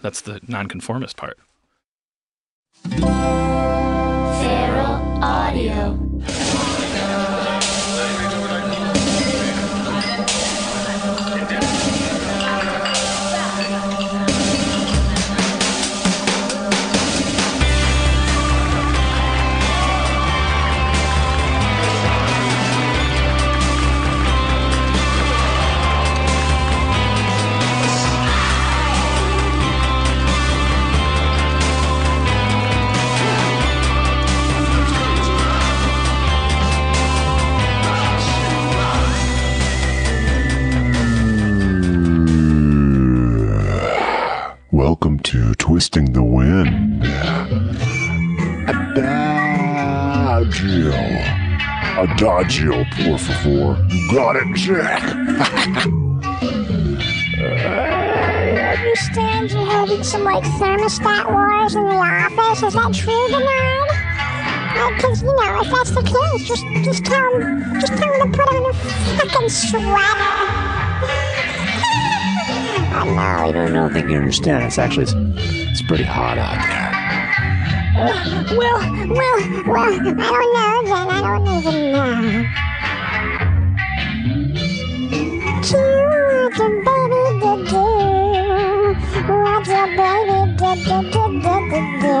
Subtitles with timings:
[0.00, 1.38] That's the nonconformist part.
[2.90, 3.08] Feral
[5.22, 5.98] Audio.
[45.28, 47.04] To Twisting the Wind.
[48.66, 49.36] Adagio.
[51.98, 53.86] Adagio, por favor.
[53.90, 55.02] You got it, Jack.
[58.78, 62.62] Understand you're having some like thermostat wars in the office.
[62.62, 63.90] Is that true, Bernard?
[64.80, 68.32] Uh, because you know, if that's the case, just just tell him, just tell him
[68.32, 70.77] to put on a fucking sweater.
[72.90, 74.64] Oh, I don't, don't think you understand.
[74.64, 76.88] It's actually it's, it's pretty hot out there.
[77.98, 81.08] Well, well, well, I don't know then.
[81.10, 82.46] I don't even know.
[85.68, 85.80] To
[86.56, 87.84] the baby do do.
[89.28, 92.16] What your baby do do do do do do.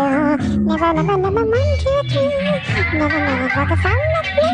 [0.64, 2.98] Never, never, never mind you three.
[2.98, 4.50] Never, never fuck a phone with me.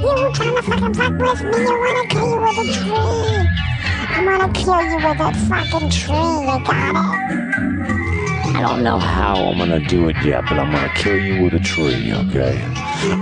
[0.00, 1.56] You tryna fucking fuck with me?
[1.60, 3.71] You wanna kill you with a tree?
[4.14, 6.14] I'm gonna kill you with that fucking tree.
[6.14, 7.42] You got it?
[8.54, 11.54] I don't know how I'm gonna do it yet, but I'm gonna kill you with
[11.54, 12.62] a tree, okay?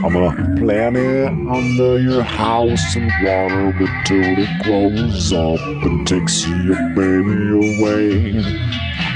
[0.05, 6.06] I'm gonna plant it under your house and water it till it grows up and
[6.06, 8.45] takes your baby away.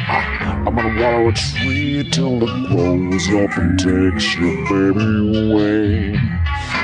[0.08, 6.20] I'm gonna water a tree till it grows up and takes your baby away.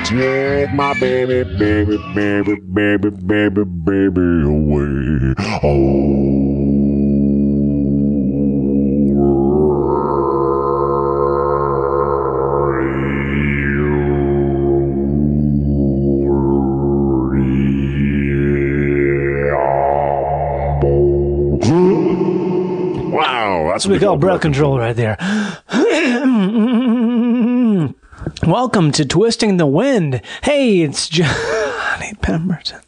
[0.05, 5.35] Take my baby, baby, baby, baby, baby, baby away.
[5.63, 6.41] Oh.
[23.11, 25.17] Wow, that's That's what we call breath control right there.
[28.51, 30.21] Welcome to Twisting the Wind.
[30.43, 32.81] Hey, it's Johnny Pemberton.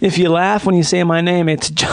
[0.00, 1.92] If you laugh when you say my name, it's Johnny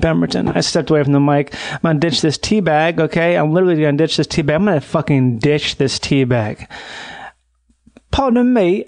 [0.00, 0.48] Pemberton.
[0.48, 1.54] I stepped away from the mic.
[1.74, 3.36] I'm gonna ditch this tea bag, okay?
[3.36, 4.56] I'm literally gonna ditch this tea bag.
[4.56, 6.68] I'm gonna fucking ditch this tea bag.
[8.10, 8.86] Pardon me.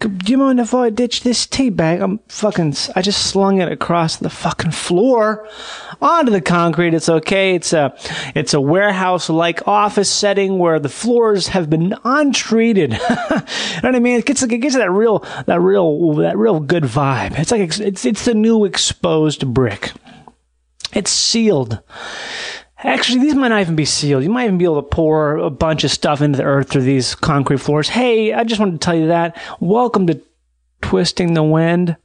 [0.00, 2.00] Do you mind if I ditch this tea bag?
[2.00, 2.74] I'm fucking.
[2.96, 5.46] I just slung it across the fucking floor
[6.00, 6.94] onto the concrete.
[6.94, 7.54] It's okay.
[7.54, 7.94] It's a,
[8.34, 12.92] it's a warehouse-like office setting where the floors have been untreated.
[12.92, 13.42] you know
[13.82, 14.18] what I mean?
[14.18, 17.38] It gets, it gets that real, that real, that real good vibe.
[17.38, 19.92] It's like it's, it's the new exposed brick.
[20.94, 21.80] It's sealed.
[22.82, 24.22] Actually, these might not even be sealed.
[24.22, 26.82] You might even be able to pour a bunch of stuff into the earth through
[26.82, 27.90] these concrete floors.
[27.90, 29.36] Hey, I just wanted to tell you that.
[29.60, 30.20] Welcome to
[30.80, 31.96] Twisting the Wind,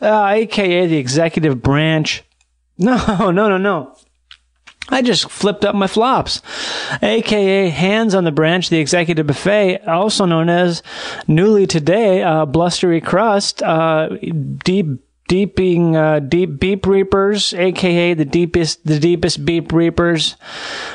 [0.00, 2.24] uh, aka the executive branch.
[2.82, 2.96] No,
[3.30, 3.94] no, no, no.
[4.88, 6.40] I just flipped up my flops,
[7.02, 10.82] aka Hands on the Branch, the executive buffet, also known as
[11.28, 14.08] newly today, uh, Blustery Crust, uh,
[14.64, 14.86] deep
[15.30, 20.34] deeping uh, deep beep reapers, aka the deepest the deepest beep reapers,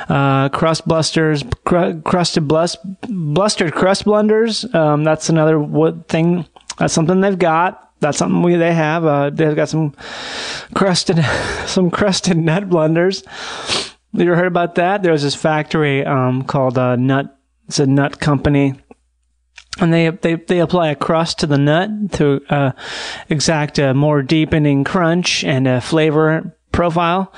[0.10, 2.78] uh, crust blusters, cr- crusted blust
[3.08, 4.66] blustered crust blunders.
[4.76, 6.46] Um, that's another what thing.
[6.78, 7.94] That's something they've got.
[8.02, 9.06] That's something we they have.
[9.06, 9.96] Uh, they've got some
[10.74, 11.24] crusted
[11.66, 13.24] some crusted nut blunders.
[14.12, 15.02] You ever heard about that?
[15.02, 17.38] There was this factory um, called uh, Nut.
[17.68, 18.76] It's a nut company
[19.80, 22.72] and they they they apply a crust to the nut to uh,
[23.30, 27.34] exact a more deepening crunch and a flavor profile.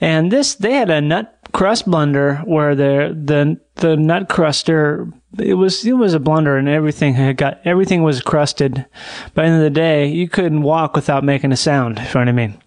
[0.00, 5.08] And this they had a nut crust blender where the the the nut cruster
[5.38, 8.86] it was it was a blender and everything had got everything was crusted.
[9.34, 11.98] By the end of the day, you couldn't walk without making a sound.
[11.98, 12.62] If you know what I mean.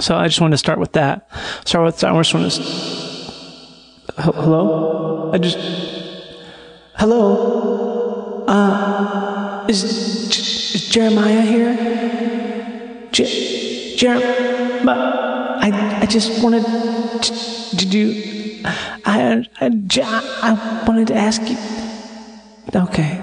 [0.00, 1.28] So I just wanted to start with that.
[1.64, 2.62] Start with I just want to.
[4.22, 5.30] Hello?
[5.32, 5.58] I just.
[6.96, 7.87] Hello?
[8.48, 13.08] Uh, is, is Jeremiah here?
[13.12, 14.16] Je- Jer-
[14.88, 16.64] I, I just wanted.
[16.64, 18.62] To, you.
[18.64, 19.70] I, I,
[20.42, 21.58] I wanted to ask you.
[22.74, 23.22] Okay.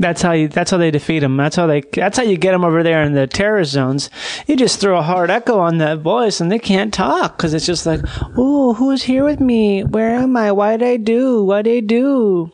[0.00, 0.48] That's how you.
[0.48, 1.36] That's how they defeat them.
[1.36, 1.82] That's how they.
[1.92, 4.10] That's how you get them over there in the terrorist zones.
[4.48, 7.64] You just throw a hard echo on that voice, and they can't talk because it's
[7.64, 8.00] just like,
[8.36, 9.84] "Oh, who's here with me?
[9.84, 10.50] Where am I?
[10.52, 11.44] Why'd I do?
[11.44, 12.52] What'd I do?"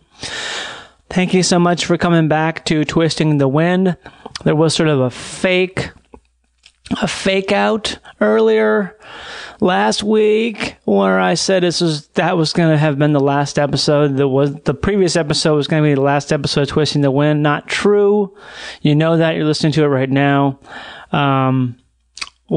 [1.13, 3.99] Thank you so much for coming back to Twisting the Wind.
[4.45, 5.91] There was sort of a fake,
[7.03, 8.99] a fake out earlier
[9.61, 13.59] last week where I said this was that was going to have been the last
[13.59, 14.17] episode.
[14.17, 17.11] That was the previous episode was going to be the last episode of Twisting the
[17.11, 17.43] Wind.
[17.43, 18.35] Not true.
[18.81, 20.61] You know that you're listening to it right now.
[21.13, 21.77] Um,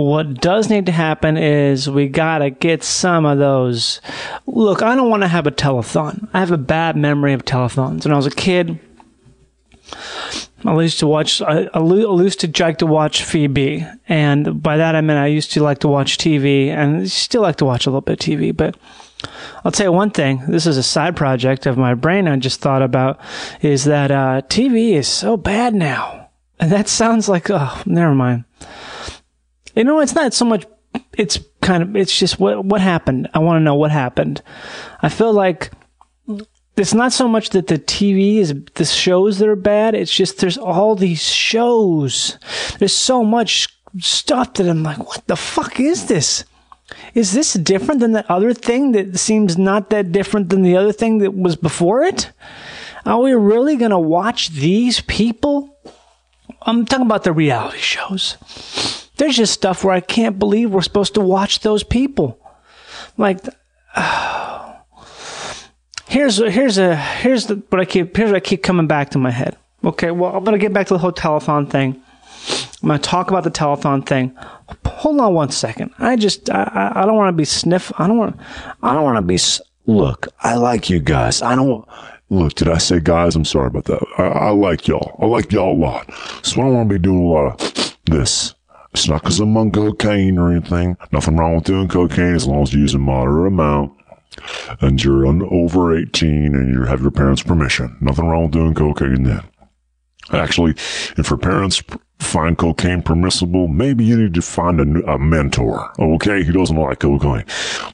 [0.03, 4.01] what does need to happen is we gotta get some of those.
[4.45, 6.27] Look, I don't want to have a telethon.
[6.33, 8.03] I have a bad memory of telethons.
[8.03, 8.77] When I was a kid,
[10.65, 11.42] I used to watch.
[11.42, 15.53] I, I used to like to watch Phoebe, and by that I meant I used
[15.53, 18.53] to like to watch TV, and still like to watch a little bit of TV.
[18.53, 18.75] But
[19.63, 20.44] I'll tell you one thing.
[20.50, 22.27] This is a side project of my brain.
[22.27, 23.21] I just thought about
[23.62, 28.44] is that uh, TV is so bad now, and that sounds like oh, never mind.
[29.75, 30.66] You know, it's not so much.
[31.18, 31.95] It's kind of.
[31.95, 33.30] It's just what what happened.
[33.33, 34.42] I want to know what happened.
[35.01, 35.72] I feel like
[36.77, 39.95] it's not so much that the TV is the shows that are bad.
[39.95, 42.38] It's just there's all these shows.
[42.80, 43.68] There's so much
[44.00, 46.44] stuff that I'm like, what the fuck is this?
[47.13, 50.92] Is this different than the other thing that seems not that different than the other
[50.92, 52.31] thing that was before it?
[53.06, 55.77] Are we really going to watch these people?
[56.63, 58.38] I'm talking about the reality shows.
[59.17, 62.39] There's just stuff where I can't believe we're supposed to watch those people.
[63.17, 63.39] Like,
[66.07, 69.17] here's here's a here's the, what I keep here's what I keep coming back to
[69.17, 69.57] my head.
[69.83, 72.01] Okay, well I'm gonna get back to the whole telethon thing.
[72.81, 74.35] I'm gonna talk about the telethon thing.
[74.85, 75.94] Hold on one second.
[76.00, 77.91] I just I I, don't want to be sniff.
[77.97, 78.39] I don't want
[78.81, 79.38] I don't want to be.
[79.88, 81.41] Look, I like you guys.
[81.41, 81.88] I don't.
[82.29, 83.35] Look, did I say guys?
[83.35, 84.03] I'm sorry about that.
[84.17, 85.15] I, I like y'all.
[85.21, 86.12] I like y'all a lot.
[86.44, 88.55] So I don't want to be doing a lot of this.
[88.95, 90.95] It's not because I'm on cocaine or anything.
[91.12, 93.92] Nothing wrong with doing cocaine as long as you use a moderate amount
[94.80, 97.97] and you're over 18 and you have your parents' permission.
[98.00, 99.44] Nothing wrong with doing cocaine then.
[100.31, 100.72] Actually,
[101.18, 101.83] if your parents
[102.19, 105.92] find cocaine permissible, maybe you need to find a mentor.
[106.00, 107.45] Okay, he doesn't like cocaine,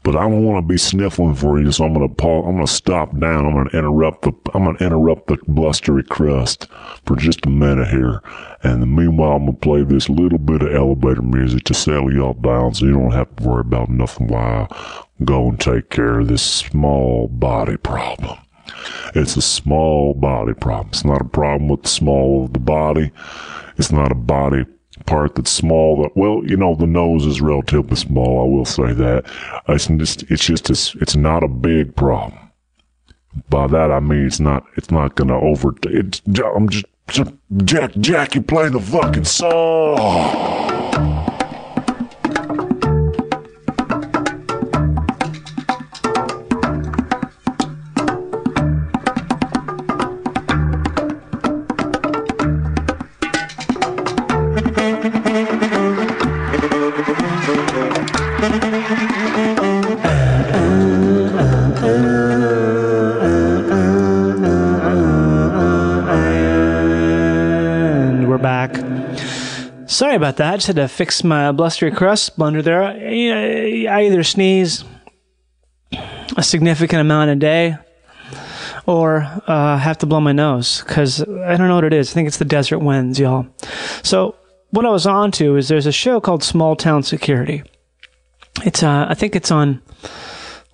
[0.03, 2.45] but I don't want to be sniffling for you, so I'm gonna pause.
[2.47, 3.45] I'm gonna stop down.
[3.45, 4.31] I'm gonna interrupt the.
[4.53, 6.67] I'm gonna interrupt the blustery crust
[7.05, 8.21] for just a minute here,
[8.63, 12.75] and meanwhile, I'm gonna play this little bit of elevator music to settle y'all down,
[12.75, 16.27] so you don't have to worry about nothing while I go and take care of
[16.29, 18.37] this small body problem.
[19.15, 20.89] It's a small body problem.
[20.89, 23.11] It's not a problem with the small of the body.
[23.77, 24.65] It's not a body
[25.05, 26.01] part that's small.
[26.03, 28.41] That, well, you know, the nose is relatively small.
[28.41, 29.25] I will say that.
[29.67, 32.39] It's just, it's just, a, it's not a big problem.
[33.49, 35.73] By that I mean it's not, it's not gonna over.
[35.83, 36.21] It's,
[36.55, 37.31] I'm just, just
[37.63, 41.20] Jack, Jack, you play the fucking song.
[70.01, 70.55] Sorry about that.
[70.55, 72.81] I just had to fix my blustery crust blunder there.
[72.81, 74.83] I either sneeze
[76.35, 77.77] a significant amount a day
[78.87, 82.09] or uh, have to blow my nose because I don't know what it is.
[82.09, 83.45] I think it's the desert winds, y'all.
[84.01, 84.33] So,
[84.71, 87.61] what I was on to is there's a show called Small Town Security.
[88.63, 89.83] It's, uh, I think it's on,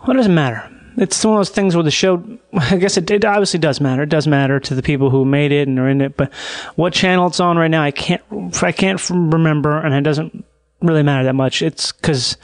[0.06, 0.72] what does it matter?
[0.98, 2.24] It's one of those things where the show,
[2.54, 4.04] I guess it, it obviously does matter.
[4.04, 6.34] It does matter to the people who made it and are in it, but
[6.76, 8.22] what channel it's on right now, I can't,
[8.64, 10.44] I can't remember, and it doesn't
[10.82, 11.62] really matter that much.
[11.62, 12.38] It's because,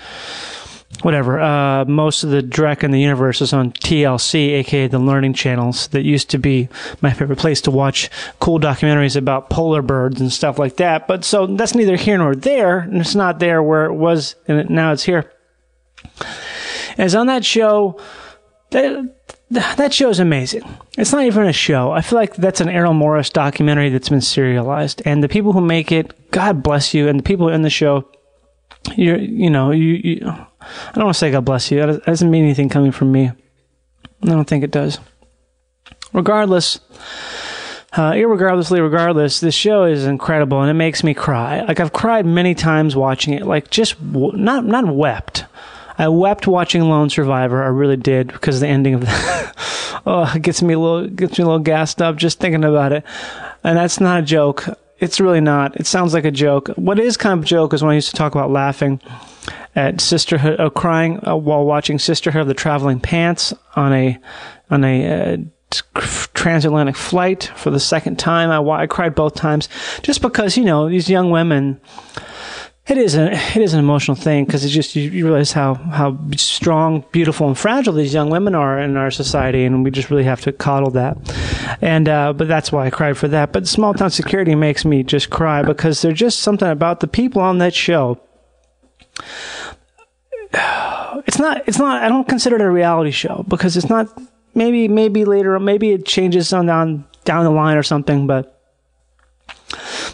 [1.02, 5.34] whatever, uh, most of the Drek in the universe is on TLC, aka the Learning
[5.34, 6.70] Channels, that used to be
[7.02, 11.08] my favorite place to watch cool documentaries about polar birds and stuff like that.
[11.08, 14.70] But so that's neither here nor there, and it's not there where it was, and
[14.70, 15.32] now it's here.
[16.98, 18.00] As on that show,
[18.74, 20.64] that, that show is amazing.
[20.98, 21.92] It's not even a show.
[21.92, 25.02] I feel like that's an Errol Morris documentary that's been serialized.
[25.06, 27.08] And the people who make it, God bless you.
[27.08, 28.10] And the people in the show,
[28.96, 31.86] you're, you know, you, you I don't want to say God bless you.
[31.86, 33.32] That doesn't mean anything coming from me.
[34.24, 35.00] I don't think it does.
[36.14, 36.80] Regardless,
[37.94, 41.62] uh, irregardlessly, regardless, this show is incredible and it makes me cry.
[41.62, 43.46] Like I've cried many times watching it.
[43.46, 45.46] Like just w- not not wept.
[45.98, 47.64] I wept watching Lone Survivor.
[47.64, 50.02] I really did because the ending of that.
[50.06, 52.92] oh, it gets me a little gets me a little gassed up just thinking about
[52.92, 53.04] it.
[53.64, 54.66] And that's not a joke.
[55.00, 55.76] It's really not.
[55.76, 56.70] It sounds like a joke.
[56.76, 59.02] What is kind of a joke is when I used to talk about laughing
[59.76, 64.20] at Sisterhood, uh, crying uh, while watching Sisterhood of the Traveling Pants on a
[64.70, 65.38] on a uh,
[66.34, 68.50] transatlantic flight for the second time.
[68.50, 69.70] I, I cried both times
[70.02, 71.80] just because you know these young women.
[72.86, 75.76] It is a it is an emotional thing because it's just you, you realize how
[75.76, 80.10] how strong, beautiful, and fragile these young women are in our society, and we just
[80.10, 81.18] really have to coddle that.
[81.82, 83.54] And uh, but that's why I cried for that.
[83.54, 87.42] But small town security makes me just cry because there's just something about the people
[87.42, 88.20] on that show
[90.54, 94.08] it's not it's not I don't consider it a reality show because it's not
[94.54, 98.53] maybe maybe later maybe it changes on down down the line or something but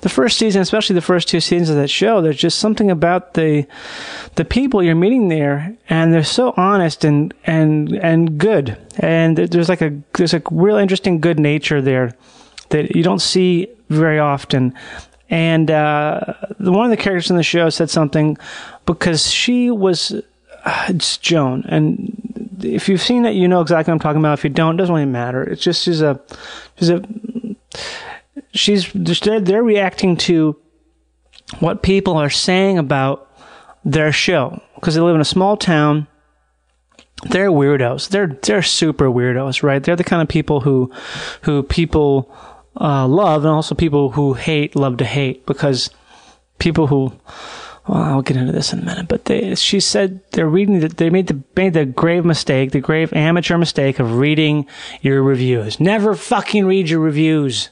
[0.01, 3.33] the first season especially the first two seasons of that show there's just something about
[3.33, 3.65] the
[4.35, 9.69] the people you're meeting there and they're so honest and and and good and there's
[9.69, 12.13] like a there's a real interesting good nature there
[12.69, 14.73] that you don't see very often
[15.29, 18.37] and uh, one of the characters in the show said something
[18.85, 20.19] because she was
[20.65, 24.39] uh, it's Joan, and if you've seen it, you know exactly what I'm talking about.
[24.39, 25.43] If you don't, it doesn't really matter.
[25.43, 26.19] It's just she's a
[26.77, 27.01] she's a
[28.53, 30.55] she's they're, they're reacting to
[31.59, 33.29] what people are saying about
[33.83, 36.07] their show because they live in a small town.
[37.29, 38.09] They're weirdos.
[38.09, 39.83] They're they're super weirdos, right?
[39.83, 40.91] They're the kind of people who
[41.41, 42.33] who people
[42.79, 45.89] uh, love, and also people who hate love to hate because
[46.59, 47.11] people who
[47.89, 50.97] well, I'll get into this in a minute, but they, she said they're reading that
[50.97, 54.67] they made the made the grave mistake, the grave amateur mistake of reading
[55.01, 55.79] your reviews.
[55.79, 57.69] Never fucking read your reviews.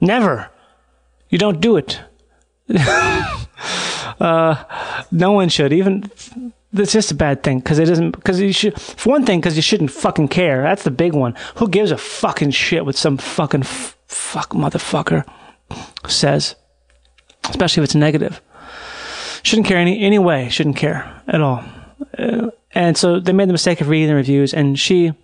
[0.00, 0.50] Never.
[1.28, 2.00] You don't do it.
[4.20, 4.64] uh,
[5.10, 5.72] no one should.
[5.72, 6.10] Even
[6.72, 8.12] it's just a bad thing because it doesn't.
[8.12, 8.80] Because you should.
[8.80, 10.62] For one thing, because you shouldn't fucking care.
[10.62, 11.34] That's the big one.
[11.56, 15.24] Who gives a fucking shit what some fucking f- fuck motherfucker
[16.06, 16.54] says,
[17.50, 18.40] especially if it's negative
[19.46, 20.48] shouldn't care any anyway.
[20.48, 21.64] Shouldn't care at all.
[22.18, 25.14] Uh, and so they made the mistake of reading the reviews, and she.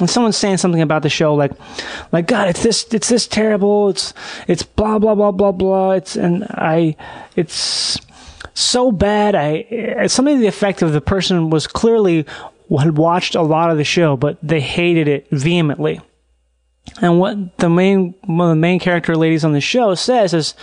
[0.00, 1.52] And someone's saying something about the show, like,
[2.10, 3.90] like God, it's this, it's this terrible.
[3.90, 4.12] It's,
[4.48, 5.92] it's blah blah blah blah blah.
[5.92, 6.96] It's and I,
[7.36, 8.00] it's
[8.54, 9.34] so bad.
[9.34, 12.26] I something to the effect of the person was clearly
[12.76, 16.00] had watched a lot of the show, but they hated it vehemently.
[17.00, 20.54] And what the main one of the main character ladies on the show says is,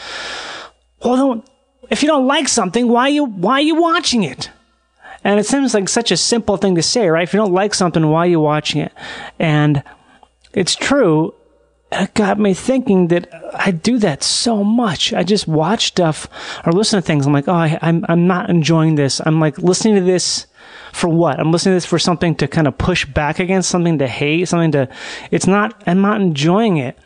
[1.04, 1.50] "Well, don't
[1.90, 4.50] if you don't like something, why you why are you watching it?
[5.24, 7.24] And it seems like such a simple thing to say, right?
[7.24, 8.92] If you don't like something, why are you watching it?
[9.40, 9.84] And
[10.54, 11.36] it's true.
[11.92, 15.14] It got me thinking that I do that so much.
[15.14, 16.28] I just watch stuff
[16.66, 17.28] or listen to things.
[17.28, 19.22] I'm like, oh, I, I'm I'm not enjoying this.
[19.26, 20.48] I'm like listening to this
[20.94, 21.40] for what?
[21.40, 24.48] I'm listening to this for something to kind of push back against, something to hate,
[24.48, 24.88] something to.
[25.32, 25.84] It's not.
[25.86, 26.98] I'm not enjoying it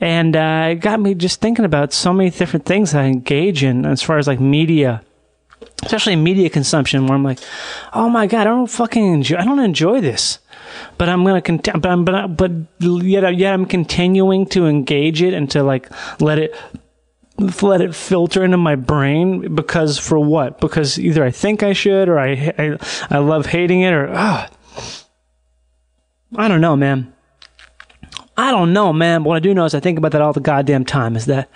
[0.00, 3.86] and uh, it got me just thinking about so many different things I engage in
[3.86, 5.02] as far as like media,
[5.82, 7.38] especially media consumption, where I'm like,
[7.92, 10.38] oh my god, I don't fucking enjoy, I don't enjoy this,
[10.98, 15.34] but I'm gonna cont- but I'm, but but yet yet I'm continuing to engage it
[15.34, 15.90] and to like
[16.20, 16.54] let it
[17.38, 20.60] let it filter into my brain because for what?
[20.60, 22.78] Because either I think I should or I I,
[23.10, 24.48] I love hating it or ah.
[26.34, 27.12] I don't know, man.
[28.36, 29.22] I don't know, man.
[29.22, 31.16] But what I do know is I think about that all the goddamn time.
[31.16, 31.48] Is that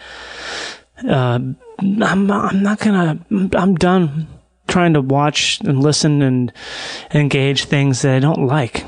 [1.09, 1.39] uh,
[1.79, 4.27] I'm I'm not gonna I'm done
[4.69, 6.53] trying to watch and listen and
[7.13, 8.85] engage things that I don't like.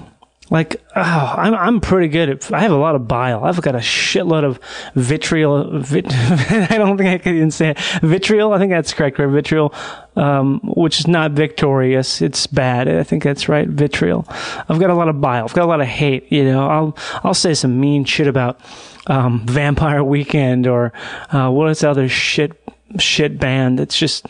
[0.52, 2.52] Like, oh, I'm I'm pretty good at.
[2.52, 3.42] I have a lot of bile.
[3.42, 4.60] I've got a shitload of
[4.94, 5.80] vitriol.
[5.80, 7.78] Vit, I don't think I can even say it.
[8.02, 8.52] Vitriol.
[8.52, 9.18] I think that's correct.
[9.18, 9.30] Right?
[9.30, 9.72] Vitriol,
[10.14, 12.20] um, which is not victorious.
[12.20, 12.86] It's bad.
[12.86, 13.66] I think that's right.
[13.66, 14.26] Vitriol.
[14.28, 15.44] I've got a lot of bile.
[15.44, 16.30] I've got a lot of hate.
[16.30, 18.60] You know, I'll I'll say some mean shit about
[19.06, 20.92] um, Vampire Weekend or
[21.30, 22.61] uh, what is the other shit
[22.98, 23.80] shit band.
[23.80, 24.26] It's just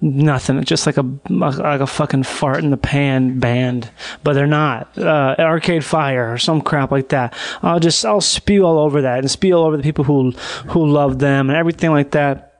[0.00, 0.58] nothing.
[0.58, 3.90] It's just like a like a fucking fart in the pan band,
[4.22, 4.96] but they're not.
[4.98, 7.34] Uh, Arcade Fire or some crap like that.
[7.62, 10.30] I'll just I'll spew all over that and spew all over the people who
[10.68, 12.52] who love them and everything like that.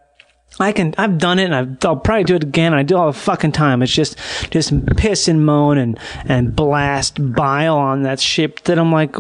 [0.59, 2.73] I can, I've done it and I've, I'll probably do it again.
[2.73, 3.83] I do all the fucking time.
[3.83, 4.17] It's just,
[4.51, 9.17] just piss and moan and, and blast bile on that shit that I'm like,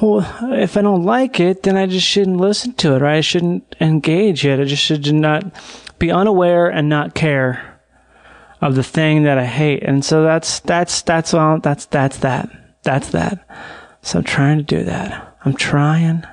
[0.00, 3.18] well, if I don't like it, then I just shouldn't listen to it, right?
[3.18, 4.60] I shouldn't engage it.
[4.60, 5.44] I just should not
[5.98, 7.66] be unaware and not care.
[8.60, 9.82] of the thing that I hate.
[9.82, 12.50] And so that's that's that's all that's that's that.
[12.82, 13.46] That's that.
[14.02, 15.36] So I'm trying to do that.
[15.44, 16.24] I'm trying.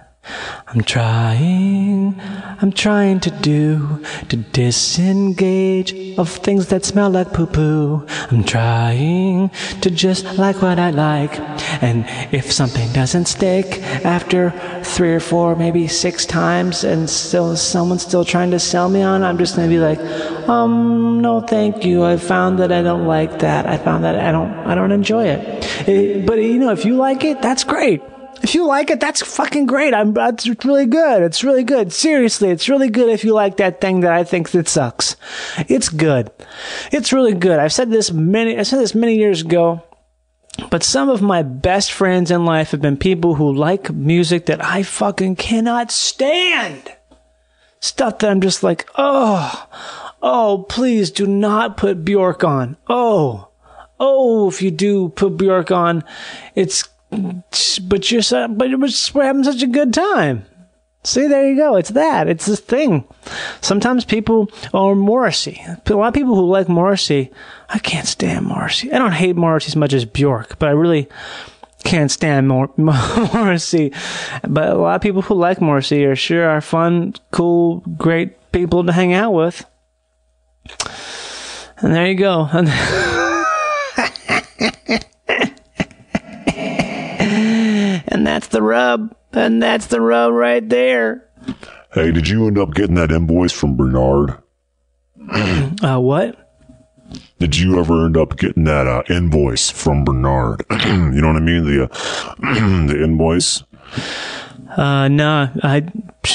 [0.68, 2.20] I'm trying,
[2.62, 8.06] I'm trying to do to disengage of things that smell like poo poo.
[8.32, 9.50] I'm trying
[9.82, 11.40] to just like what I like.
[11.82, 14.52] And if something doesn't stick after
[14.84, 19.24] three or four, maybe six times, and still someone's still trying to sell me on,
[19.24, 20.00] I'm just gonna be like,
[20.50, 22.04] um, no, thank you.
[22.04, 23.66] I found that I don't like that.
[23.68, 25.88] I found that I don't, I don't enjoy it.
[25.88, 28.02] Eh, but you know, if you like it, that's great.
[28.44, 29.94] If you like it, that's fucking great.
[29.94, 31.24] I'm, that's really good.
[31.24, 31.92] It's really good.
[31.92, 35.16] Seriously, it's really good if you like that thing that I think that sucks.
[35.68, 36.32] It's good.
[36.92, 37.60] It's really good.
[37.60, 39.84] I've said this many, I said this many years ago,
[40.70, 44.64] but some of my best friends in life have been people who like music that
[44.64, 46.94] I fucking cannot stand.
[47.80, 49.68] Stuff that I'm just like, oh,
[50.22, 52.76] oh, please do not put Bjork on.
[52.88, 53.50] Oh,
[54.00, 56.04] oh, if you do put Bjork on,
[56.56, 60.46] it's but you're so, but was, we're having such a good time.
[61.04, 61.78] See, there you go.
[61.78, 62.28] It's that.
[62.28, 63.08] It's this thing.
[63.62, 65.62] Sometimes people, or Morrissey.
[65.66, 67.32] A lot of people who like Morrissey,
[67.70, 68.92] I can't stand Morrissey.
[68.92, 71.08] I don't hate Morrissey as much as Bjork, but I really
[71.86, 73.94] can't stand Mor- Morrissey.
[74.46, 78.84] But a lot of people who like Morrissey are sure are fun, cool, great people
[78.84, 79.66] to hang out with.
[81.78, 82.50] And there you go.
[88.28, 89.16] that's the rub.
[89.34, 91.30] And that's the rub right there.
[91.94, 94.38] Hey, did you end up getting that invoice from Bernard?
[95.84, 96.48] Uh, what?
[97.38, 100.66] Did you ever end up getting that uh, invoice from Bernard?
[100.72, 101.66] you know what I mean?
[101.66, 102.36] The uh,
[102.88, 103.64] the invoice.
[104.76, 105.88] Uh, no, I,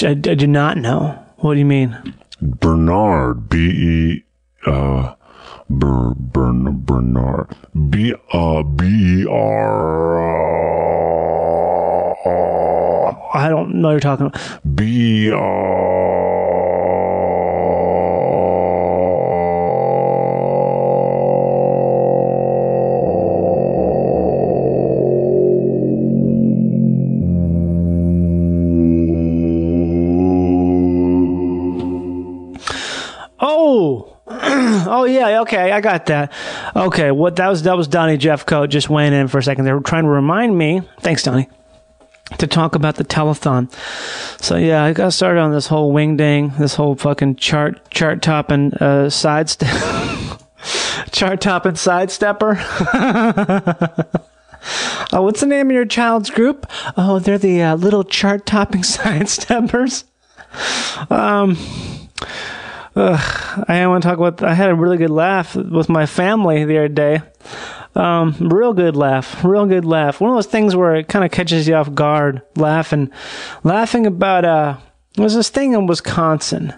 [0.02, 1.18] I, I do not know.
[1.38, 2.14] What do you mean?
[2.40, 4.24] Bernard, B E,
[4.66, 5.14] uh,
[5.68, 7.48] Ber, Bern, Bernard,
[7.90, 10.31] B, uh, B E R,
[13.70, 14.40] What you're talking about.
[33.44, 36.32] Oh, oh yeah, okay, I got that.
[36.76, 39.64] Okay, what that was that was Donnie Jeffcoat just weighing in for a second.
[39.64, 40.82] They were trying to remind me.
[41.00, 41.48] Thanks, Donnie.
[42.38, 43.72] To talk about the telethon.
[44.42, 48.22] So yeah, I got started on this whole wing ding, this whole fucking chart chart
[48.22, 49.70] topping uh, side step,
[51.12, 52.58] chart topping sidestepper.
[55.12, 56.66] oh, what's the name of your child's group?
[56.96, 60.04] Oh, they're the uh, little chart topping sidesteppers.
[61.10, 61.56] Um.
[62.94, 64.42] Ugh, I want to talk about.
[64.42, 67.22] I had a really good laugh with my family the other day.
[67.94, 70.20] Um, real good laugh, real good laugh.
[70.20, 73.10] One of those things where it kind of catches you off guard, laughing,
[73.64, 74.44] laughing about.
[74.44, 74.76] Uh,
[75.18, 76.72] was this thing in Wisconsin.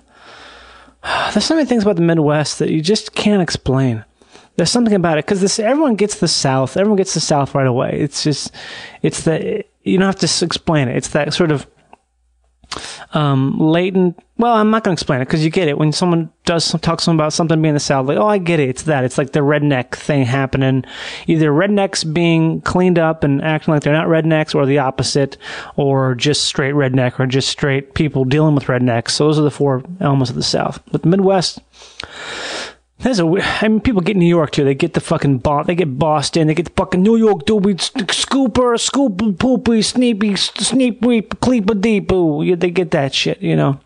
[1.33, 4.05] There's so many things about the Midwest that you just can't explain.
[4.57, 6.77] There's something about it because this everyone gets the South.
[6.77, 7.99] Everyone gets the South right away.
[8.01, 8.53] It's just,
[9.03, 10.97] it's the you don't have to explain it.
[10.97, 11.67] It's that sort of
[13.13, 14.19] um, latent.
[14.37, 16.81] Well, I'm not going to explain it because you get it when someone does some,
[16.81, 18.07] talk someone about something being the South.
[18.07, 18.69] Like, oh, I get it.
[18.69, 19.05] It's that.
[19.05, 20.85] It's like the redneck thing happening.
[21.27, 25.37] Either rednecks being cleaned up and acting like they're not rednecks, or the opposite,
[25.77, 29.11] or just straight redneck, or just straight people dealing with rednecks.
[29.11, 30.83] So those are the four elements of the South.
[30.91, 31.61] But the Midwest.
[33.05, 33.27] There's a,
[33.61, 34.65] I mean, people get New York too.
[34.65, 36.47] They get the fucking, bo- they get Boston.
[36.47, 42.47] They get the fucking New York doobie, scooper, scoop, poopy, sneepy, sneepy, cleepa deepoo.
[42.49, 43.79] Yeah, They get that shit, you know.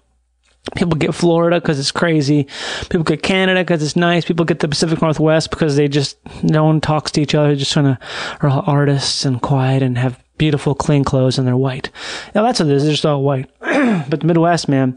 [0.77, 2.47] People get Florida because it's crazy.
[2.91, 4.25] People get Canada because it's nice.
[4.25, 7.49] People get the Pacific Northwest because they just, no one talks to each other.
[7.49, 7.99] They're just trying to,
[8.41, 11.91] are all artists and quiet and have beautiful, clean clothes and they're white.
[12.37, 12.85] Now that's what it is.
[12.85, 13.51] They're just all white.
[13.61, 14.97] but the Midwest, man,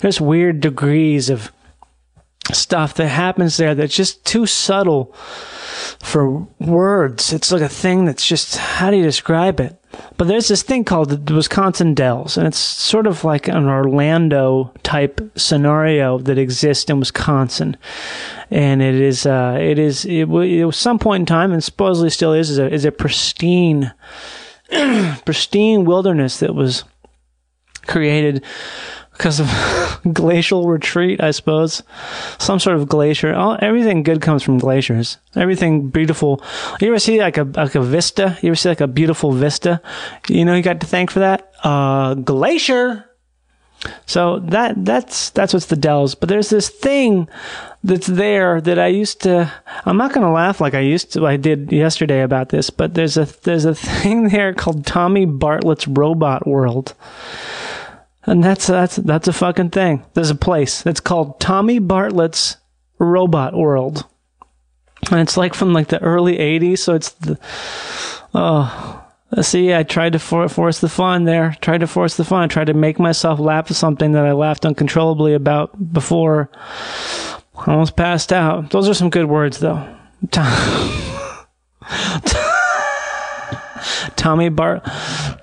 [0.00, 1.52] there's weird degrees of,
[2.54, 5.14] stuff that happens there that's just too subtle
[6.00, 7.32] for words.
[7.32, 9.76] It's like a thing that's just how do you describe it?
[10.16, 14.72] But there's this thing called the Wisconsin Dells, and it's sort of like an Orlando
[14.82, 17.76] type scenario that exists in Wisconsin.
[18.50, 22.10] And it is, uh, it is, it, it was some point in time, and supposedly
[22.10, 23.92] still is, is a, is a pristine,
[25.24, 26.84] pristine wilderness that was
[27.86, 28.44] created
[29.20, 31.82] because of glacial retreat, I suppose.
[32.38, 33.34] Some sort of glacier.
[33.34, 35.18] All, everything good comes from glaciers.
[35.36, 36.42] Everything beautiful.
[36.80, 38.38] You ever see like a like a vista?
[38.40, 39.82] You ever see like a beautiful vista?
[40.28, 41.52] You know, you got to thank for that.
[41.62, 43.10] Uh, glacier.
[44.06, 46.14] So that that's that's what's the Dells.
[46.14, 47.28] But there's this thing
[47.84, 49.52] that's there that I used to.
[49.84, 51.26] I'm not to laugh like I used to.
[51.26, 55.88] I did yesterday about this, but there's a there's a thing there called Tommy Bartlett's
[55.88, 56.94] Robot World,
[58.24, 60.04] and that's that's that's a fucking thing.
[60.14, 60.84] There's a place.
[60.86, 62.56] It's called Tommy Bartlett's
[62.98, 64.06] Robot World,
[65.10, 66.78] and it's like from like the early '80s.
[66.78, 67.38] So it's the
[68.34, 68.96] oh.
[69.42, 71.56] See, I tried to for- force the fun there.
[71.60, 72.48] Tried to force the fun.
[72.48, 76.50] Tried to make myself laugh at something that I laughed uncontrollably about before.
[77.54, 78.70] Almost passed out.
[78.70, 79.86] Those are some good words, though.
[84.16, 84.84] Tommy Bart.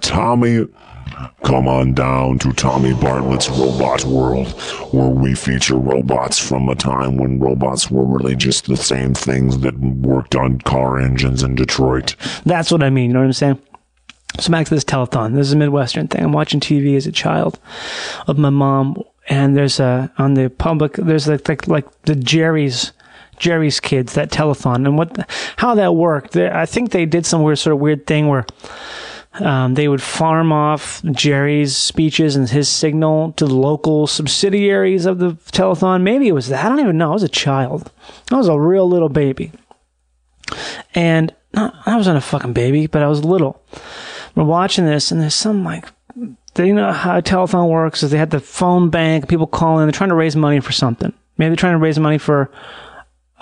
[0.02, 0.68] Tommy,
[1.44, 4.48] come on down to Tommy Bartlett's Robot World,
[4.92, 9.60] where we feature robots from a time when robots were really just the same things
[9.60, 12.16] that worked on car engines in Detroit.
[12.46, 13.10] That's what I mean.
[13.10, 13.62] You know what I'm saying?
[14.40, 15.34] So back to this telethon.
[15.34, 16.24] This is a Midwestern thing.
[16.24, 17.60] I'm watching TV as a child
[18.28, 20.94] of my mom, and there's a on the public.
[20.94, 22.92] There's like like, like the Jerry's
[23.38, 25.28] Jerry's Kids that telethon, and what
[25.58, 26.36] how that worked.
[26.36, 28.46] I think they did some weird sort of weird thing where.
[29.40, 35.20] Um, they would farm off Jerry's speeches and his signal to the local subsidiaries of
[35.20, 36.02] the telethon.
[36.02, 36.66] Maybe it was that.
[36.66, 37.12] I don't even know.
[37.12, 37.92] I was a child.
[38.32, 39.52] I was a real little baby.
[40.96, 43.62] And I wasn't a fucking baby, but I was little.
[44.36, 45.88] We're watching this, and there's some like
[46.54, 48.04] they know how a telethon works.
[48.04, 51.14] Is they had the phone bank, people calling, they're trying to raise money for something.
[51.38, 52.52] Maybe they're trying to raise money for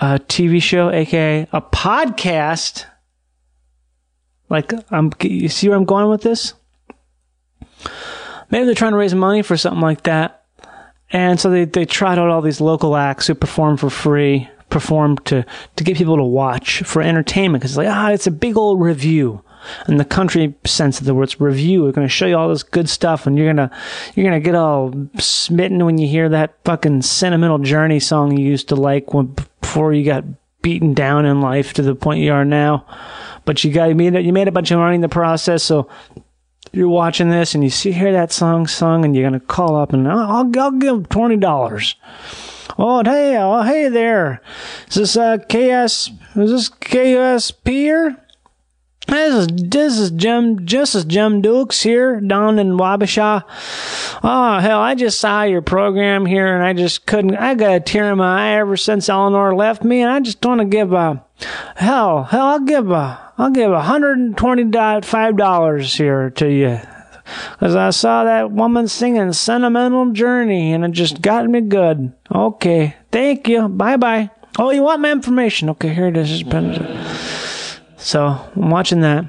[0.00, 2.86] a TV show, aka a podcast.
[4.48, 6.54] Like, I'm, you see where I'm going with this?
[8.50, 10.44] Maybe they're trying to raise money for something like that.
[11.10, 15.18] And so they, they tried out all these local acts who perform for free, perform
[15.18, 15.44] to,
[15.76, 17.62] to get people to watch for entertainment.
[17.62, 19.42] Cause it's like, ah, it's a big old review.
[19.88, 22.62] In the country sense of the words review, we're going to show you all this
[22.62, 23.76] good stuff and you're going to,
[24.14, 28.44] you're going to get all smitten when you hear that fucking sentimental journey song you
[28.44, 30.24] used to like when, before you got
[30.62, 32.86] beaten down in life to the point you are now.
[33.46, 35.62] But you got, you made, you made a bunch of money in the process.
[35.62, 35.88] So
[36.72, 39.94] you're watching this and you see hear that song sung and you're gonna call up
[39.94, 41.94] and I'll, I'll give twenty dollars.
[42.78, 44.42] Oh hey oh hey there,
[44.88, 48.16] is this uh KS is this KSP here?
[49.06, 53.44] This is this is Jim this is Jim Dukes here down in Wabasha.
[54.22, 57.36] Oh hell, I just saw your program here and I just couldn't.
[57.36, 60.44] I got a tear in my eye ever since Eleanor left me, and I just
[60.44, 61.24] want to give a
[61.76, 62.46] hell hell.
[62.46, 64.70] I'll give a I'll give a hundred and twenty
[65.02, 66.80] five dollars here to you.
[67.58, 72.12] Cause I saw that woman singing "Sentimental Journey" and it just got me good.
[72.32, 73.68] Okay, thank you.
[73.68, 74.30] Bye bye.
[74.58, 75.68] Oh, you want my information?
[75.70, 76.42] Okay, here it is.
[77.98, 79.26] So I'm watching that,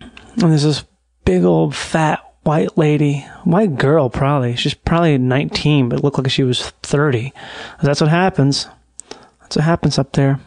[0.00, 0.84] and there's this
[1.24, 4.56] big old fat white lady, white girl probably.
[4.56, 7.32] She's probably 19, but looked like she was 30.
[7.82, 8.66] That's what happens.
[9.40, 10.40] That's what happens up there.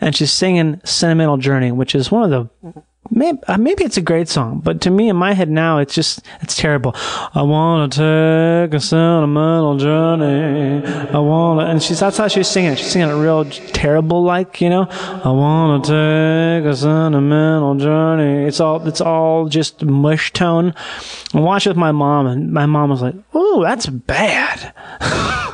[0.00, 4.02] And she's singing "Sentimental Journey," which is one of the maybe, uh, maybe it's a
[4.02, 6.92] great song, but to me in my head now it's just it's terrible.
[6.94, 10.86] I want to take a sentimental journey.
[10.86, 12.78] I want to, and she's that's how she's singing it.
[12.78, 14.86] She's singing it real terrible like you know.
[14.90, 18.46] I want to take a sentimental journey.
[18.46, 20.74] It's all it's all just mush tone.
[21.34, 24.72] I watched it with my mom, and my mom was like, ooh, that's bad."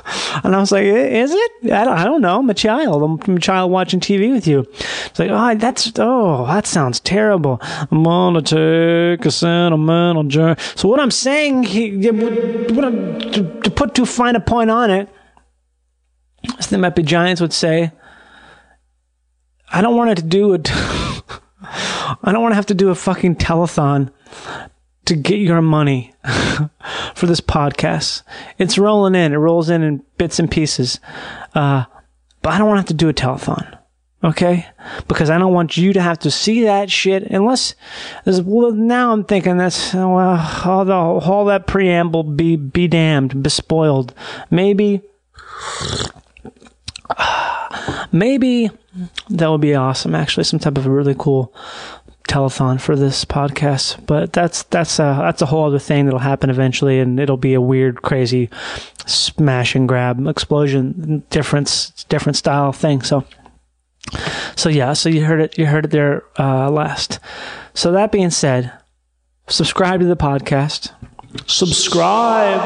[0.45, 1.73] And I was like, is it?
[1.73, 2.39] I don't, I don't know.
[2.39, 3.03] I'm a child.
[3.03, 4.61] I'm a child watching TV with you.
[5.07, 7.38] It's like, oh, that's, oh, that sounds terrible.
[7.47, 10.57] I'm gonna take a sentimental journey.
[10.75, 11.65] So what I'm saying,
[12.75, 15.09] what I'm, to, to put too fine a point on it,
[16.59, 17.93] as the Meppy Giants would say,
[19.71, 20.71] I don't want to do it.
[20.73, 24.11] I don't want to have to do a fucking telethon
[25.05, 26.15] to get your money
[27.15, 28.23] for this podcast.
[28.59, 29.33] It's rolling in.
[29.33, 31.01] It rolls in in bits and pieces.
[31.55, 31.85] Uh,
[32.43, 33.78] but I don't want to have to do a telethon.
[34.23, 34.67] Okay?
[35.07, 37.75] Because I don't want you to have to see that shit unless,
[38.27, 43.51] well, now I'm thinking that's, well, all, the, all that preamble be, be damned, be
[43.51, 44.13] spoiled.
[44.51, 45.03] Maybe,
[48.13, 48.71] maybe
[49.31, 50.15] that would be awesome.
[50.15, 51.55] Actually, some type of a really cool
[52.29, 56.51] telethon for this podcast, but that's that's a that's a whole other thing that'll happen
[56.51, 58.51] eventually, and it'll be a weird, crazy
[59.07, 63.03] smash and grab explosion, different different style thing.
[63.03, 63.25] So,
[64.57, 67.19] so yeah, so you heard it, you heard it there uh, last.
[67.75, 68.73] So that being said,
[69.49, 70.93] subscribe to the podcast.
[71.47, 72.57] Subscribe,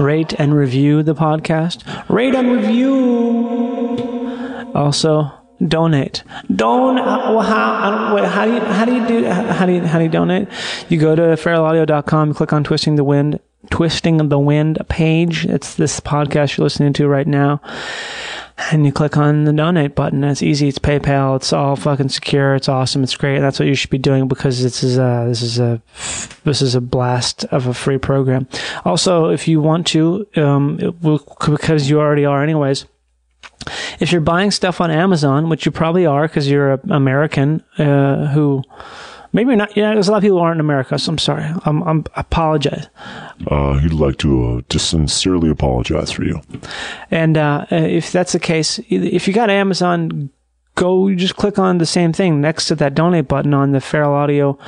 [0.00, 1.84] rate and review the podcast.
[2.08, 2.92] Rate and review.
[4.74, 5.30] Also
[5.68, 6.24] donate.
[6.54, 6.96] Don.
[6.96, 10.04] Well, how, wait, how do you how do you do how do you how do
[10.04, 10.48] you donate?
[10.88, 13.38] You go to feralaudio.com, click on Twisting the Wind
[13.70, 15.46] Twisting the Wind page.
[15.46, 17.60] It's this podcast you're listening to right now.
[18.70, 20.22] And you click on the donate button.
[20.24, 20.68] It's easy.
[20.68, 21.36] It's PayPal.
[21.36, 22.54] It's all fucking secure.
[22.54, 23.02] It's awesome.
[23.02, 23.40] It's great.
[23.40, 25.80] That's what you should be doing because this is a this is a
[26.44, 28.46] this is a blast of a free program.
[28.84, 32.84] Also, if you want to, um, will, because you already are, anyways.
[34.00, 38.26] If you're buying stuff on Amazon, which you probably are because you're an American uh,
[38.28, 38.64] who
[39.32, 39.76] maybe not.
[39.76, 40.98] Yeah, there's a lot of people who aren't in America.
[40.98, 41.44] So I'm sorry.
[41.64, 42.88] I'm, I'm I apologize.
[43.46, 46.40] Uh, he'd like to uh, just sincerely apologize for you.
[47.10, 50.30] And uh, if that's the case, if you got Amazon,
[50.82, 53.80] go you just click on the same thing next to that donate button on the
[53.80, 54.58] Feral Audio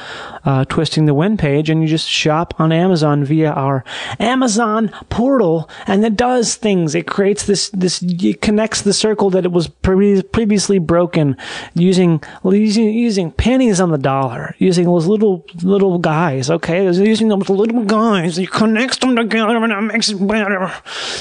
[0.45, 3.85] uh, Twisting the Wind page, and you just shop on Amazon via our
[4.21, 6.95] Amazon portal, and it does things.
[6.95, 11.37] It creates this this it connects the circle that it was pre- previously broken
[11.75, 16.49] using using using pennies on the dollar, using those little little guys.
[16.49, 18.39] Okay, using those little guys.
[18.39, 20.73] It connects them together, and it makes it better.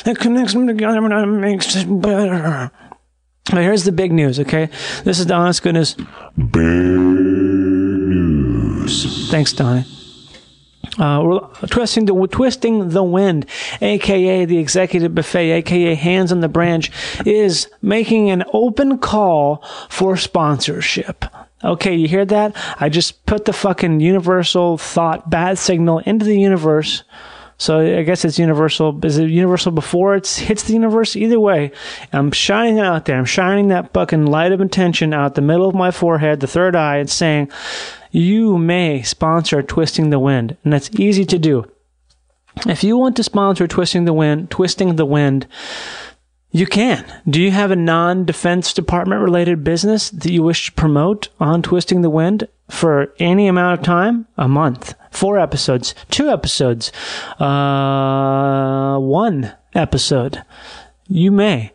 [0.06, 2.71] It connects them together, and it makes it better.
[3.51, 4.69] Now, here's the big news, okay?
[5.03, 5.95] This is the honest goodness.
[6.38, 6.63] Big
[8.03, 9.29] news.
[9.29, 9.86] Thanks, Donnie.
[10.97, 13.47] Uh, we're twisting the twisting the wind,
[13.82, 16.91] aka the executive buffet, aka hands on the branch,
[17.25, 21.25] is making an open call for sponsorship.
[21.63, 22.56] Okay, you hear that?
[22.79, 27.03] I just put the fucking universal thought bad signal into the universe.
[27.63, 28.99] So I guess it's universal.
[29.06, 31.15] Is it universal before it hits the universe?
[31.15, 31.71] Either way,
[32.12, 33.17] I'm shining out there.
[33.17, 36.76] I'm shining that fucking light of intention out the middle of my forehead, the third
[36.76, 37.49] eye, and saying,
[38.12, 40.58] you may sponsor Twisting the Wind.
[40.65, 41.63] And that's easy to do.
[42.67, 45.47] If you want to sponsor Twisting the Wind, Twisting the Wind,
[46.52, 47.06] you can.
[47.30, 51.62] Do you have a non defense department related business that you wish to promote on
[51.62, 54.28] Twisting the Wind for any amount of time?
[54.38, 56.91] A month, four episodes, two episodes,
[57.39, 60.43] uh, one episode.
[61.08, 61.71] You may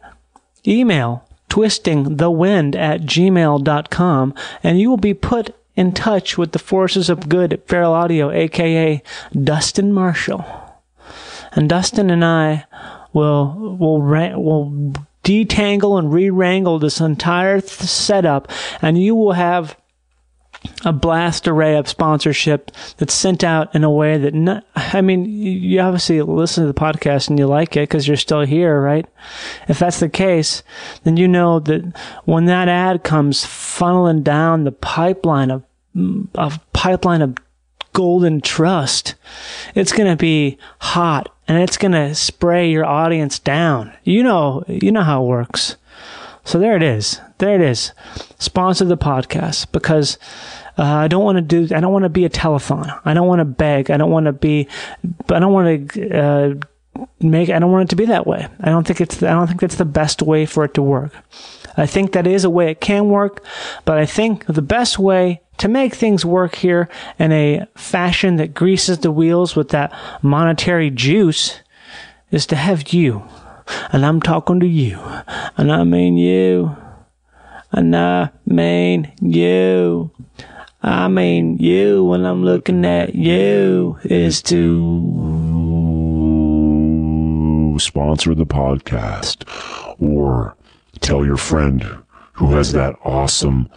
[0.66, 7.28] email twistingthewind at gmail.com and you will be put in touch with the forces of
[7.28, 10.44] good at Feral Audio, aka Dustin Marshall.
[11.52, 12.64] And Dustin and I
[13.12, 18.50] will will will detangle and re-wrangle this entire th- setup,
[18.82, 19.76] and you will have
[20.84, 25.24] a blast array of sponsorship that's sent out in a way that not, I mean,
[25.24, 29.06] you obviously listen to the podcast and you like it because you're still here, right?
[29.68, 30.62] If that's the case,
[31.04, 35.64] then you know that when that ad comes funneling down the pipeline of,
[36.34, 37.36] of pipeline of
[37.92, 39.14] golden trust,
[39.74, 43.92] it's going to be hot and it's going to spray your audience down.
[44.04, 45.76] You know, you know how it works.
[46.48, 47.20] So there it is.
[47.36, 47.92] There it is.
[48.38, 50.16] Sponsor the podcast because
[50.78, 51.76] uh, I don't want to do.
[51.76, 52.98] I don't want to be a telethon.
[53.04, 53.90] I don't want to beg.
[53.90, 54.66] I don't want to be.
[55.28, 56.54] I don't want to uh,
[57.20, 57.50] make.
[57.50, 58.48] I don't want it to be that way.
[58.60, 59.22] I don't think it's.
[59.22, 61.12] I don't think that's the best way for it to work.
[61.76, 63.44] I think that is a way it can work,
[63.84, 68.54] but I think the best way to make things work here in a fashion that
[68.54, 71.60] greases the wheels with that monetary juice
[72.30, 73.28] is to have you.
[73.92, 74.98] And I'm talking to you.
[75.56, 76.76] And I mean you.
[77.72, 80.10] And I mean you.
[80.82, 84.58] I mean you when I'm looking at you is to
[87.78, 89.44] sponsor the podcast
[90.00, 90.56] or
[91.00, 91.82] tell your friend
[92.32, 93.68] who has that awesome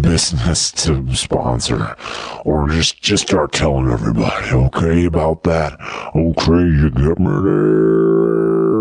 [0.00, 1.96] business to sponsor
[2.44, 5.74] or just just start telling everybody okay about that
[6.14, 8.77] okay you get me there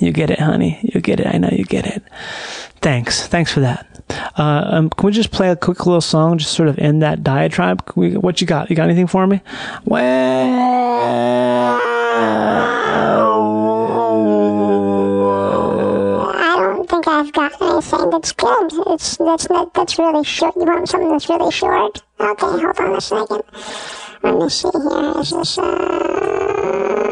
[0.00, 0.78] You get it, honey.
[0.82, 1.26] You get it.
[1.26, 2.02] I know you get it.
[2.80, 3.26] Thanks.
[3.26, 3.86] Thanks for that.
[4.36, 7.22] Uh, um, can we just play a quick little song, just sort of end that
[7.22, 7.82] diatribe?
[7.96, 8.68] We, what you got?
[8.70, 9.40] You got anything for me?
[9.86, 11.80] Well,
[16.36, 18.72] I don't think I've got anything that's good.
[18.88, 20.54] It's that's not that's really short.
[20.56, 22.02] You want something that's really short?
[22.20, 23.42] Okay, hold on a second.
[24.22, 25.20] Let me see here.
[25.20, 27.03] Is this uh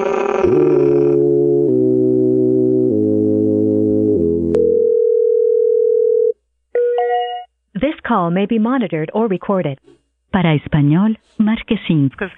[7.75, 9.79] This call may be monitored or recorded.
[10.33, 12.09] Para español, marque 5.
[12.09, 12.31] because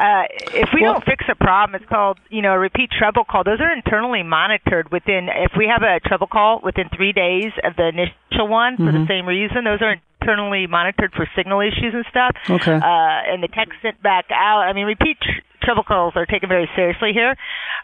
[0.00, 3.44] uh, if we don't fix a problem, it's called you know a repeat trouble call.
[3.44, 5.28] Those are internally monitored within.
[5.30, 9.06] If we have a trouble call within three days of the initial one for the
[9.06, 12.34] same reason, those are internally monitored for signal issues and stuff.
[12.50, 12.74] Okay.
[12.74, 14.62] Uh, and the text sent back out.
[14.66, 15.38] I mean, repeat tr-
[15.82, 17.34] calls are taken very seriously here,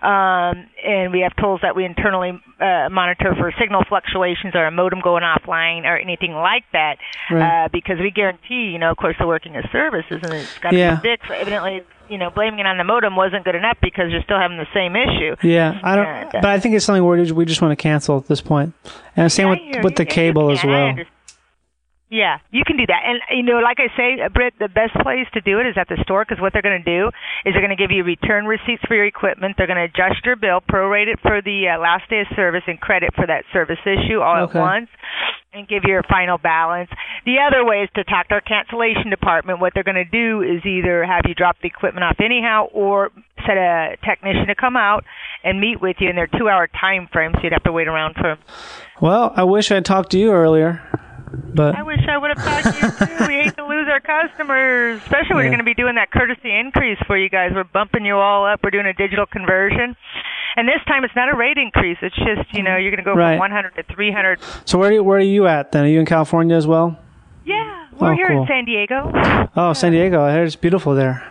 [0.02, 4.70] um, and we have tools that we internally uh, monitor for signal fluctuations or a
[4.70, 6.98] modem going offline or anything like that,
[7.30, 7.64] Right.
[7.64, 10.70] uh, because we guarantee, you know, of course, the working of services, and it's got
[10.70, 10.96] to Yeah.
[10.96, 11.30] be fixed.
[11.30, 14.58] Evidently, you know, blaming it on the modem wasn't good enough because you're still having
[14.58, 15.34] the same issue.
[15.42, 16.06] Yeah, I don't.
[16.06, 18.40] And, uh, but I think it's something where we just want to cancel at this
[18.40, 18.74] point.
[19.16, 20.04] And the same I with with the.
[20.04, 20.94] Yeah, cable as well.
[22.12, 23.00] Yeah, you can do that.
[23.08, 25.80] And, you know, like I say, uh, Britt, the best place to do it is
[25.80, 27.08] at the store because what they're going to do
[27.48, 29.54] is they're going to give you return receipts for your equipment.
[29.56, 32.64] They're going to adjust your bill, prorate it for the uh, last day of service,
[32.68, 34.58] and credit for that service issue all Okay.
[34.58, 34.88] at once
[35.54, 36.90] and give you your final balance.
[37.24, 39.60] The other way is to talk to our cancellation department.
[39.60, 43.08] What they're going to do is either have you drop the equipment off anyhow or
[43.46, 45.04] set a technician to come out
[45.44, 47.88] and meet with you in their two hour time frame so you'd have to wait
[47.88, 48.36] around for
[49.00, 50.80] Well, I wish I'd talked to you earlier,
[51.32, 53.26] but I wish I would have talked to you too.
[53.26, 55.50] We hate to lose our customers, especially when Yeah.
[55.50, 57.52] you're going to be doing that courtesy increase for you guys.
[57.54, 58.60] We're bumping you all up.
[58.62, 59.96] We're doing a digital conversion.
[60.56, 61.96] And this time it's not a rate increase.
[62.02, 63.32] It's just, you know, you're going to go Right.
[63.34, 64.38] from 100 to 300.
[64.66, 65.84] so where are you, where are you at then?
[65.84, 66.98] Are you in California as well?
[67.44, 68.42] Yeah, we're Oh, here cool.
[68.42, 69.10] in San Diego.
[69.56, 70.22] Oh, San Diego.
[70.22, 71.26] I heard it's beautiful there.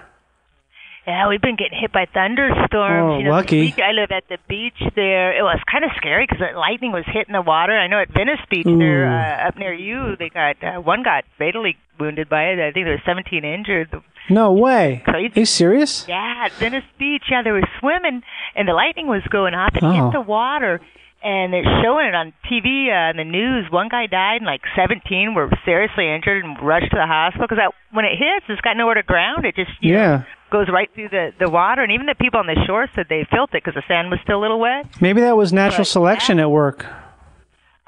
[1.08, 2.70] Yeah, we've been getting hit by thunderstorms.
[3.14, 3.62] Oh, you know, lucky.
[3.62, 5.36] Week I live at the beach there.
[5.38, 7.74] It was kind of scary because the lightning was hitting the water.
[7.78, 9.12] I know at Venice Beach there, Ooh.
[9.12, 12.60] uh, up near you, they got uh, one got fatally wounded by it.
[12.60, 13.90] I think there was 17 injured.
[14.30, 15.02] No way.
[15.04, 15.34] Crazy.
[15.36, 16.06] Are you serious?
[16.08, 17.24] Yeah, at Venice Beach.
[17.32, 18.22] Yeah, they were swimming,
[18.56, 19.74] and the lightning was going off.
[19.74, 19.92] and Oh.
[19.92, 20.80] hit the water,
[21.24, 23.66] and they're showing it on TV uh, in the news.
[23.72, 27.74] One guy died, and like 17 were seriously injured and rushed to the hospital because
[27.92, 29.46] when it hits, it's got nowhere to ground.
[29.46, 30.24] It just you know, Yeah.
[30.52, 33.26] Goes right through the the water, and even the people on the shore said they
[33.32, 34.86] felt it because the sand was still a little wet.
[35.02, 36.86] Maybe that was natural But, selection at work.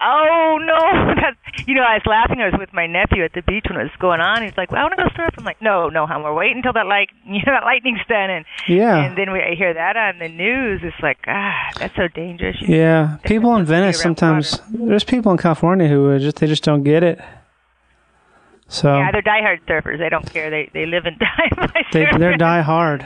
[0.06, 1.14] Oh no!
[1.22, 2.42] That's, you know, I was laughing.
[2.42, 4.42] I was with my nephew at the beach when it was going on.
[4.44, 6.24] He's like, "Well, I want to go surf." I'm like, "No, no, hon.
[6.24, 9.02] We're waiting until that light, you know, that lightning's done." And Yeah.
[9.06, 10.82] and then we I hear that on the news.
[10.84, 12.58] It's like, ah, that's so dangerous.
[12.62, 13.18] You Yeah.
[13.24, 14.60] People in Venice sometimes.
[14.72, 17.22] There's people in California who are just they just don't get it.
[18.74, 20.00] So Yeah, they're diehard surfers.
[20.00, 20.50] They don't care.
[20.50, 23.06] They they live and die by they they're die hard.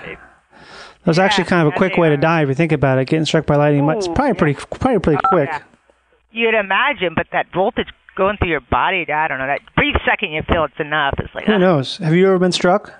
[1.03, 3.05] That's actually kind of a quick way to die if you think about it.
[3.07, 5.49] Getting struck by lightning, might- it's Ooh, probably pretty probably pretty Oh, quick.
[5.49, 5.61] yeah.
[6.31, 9.47] You'd imagine, but that voltage going through your body, I don't know.
[9.47, 11.13] That brief second you feel it's enough.
[11.17, 11.57] It's like, Who ah.
[11.57, 11.97] knows?
[11.97, 12.93] Have you ever been struck?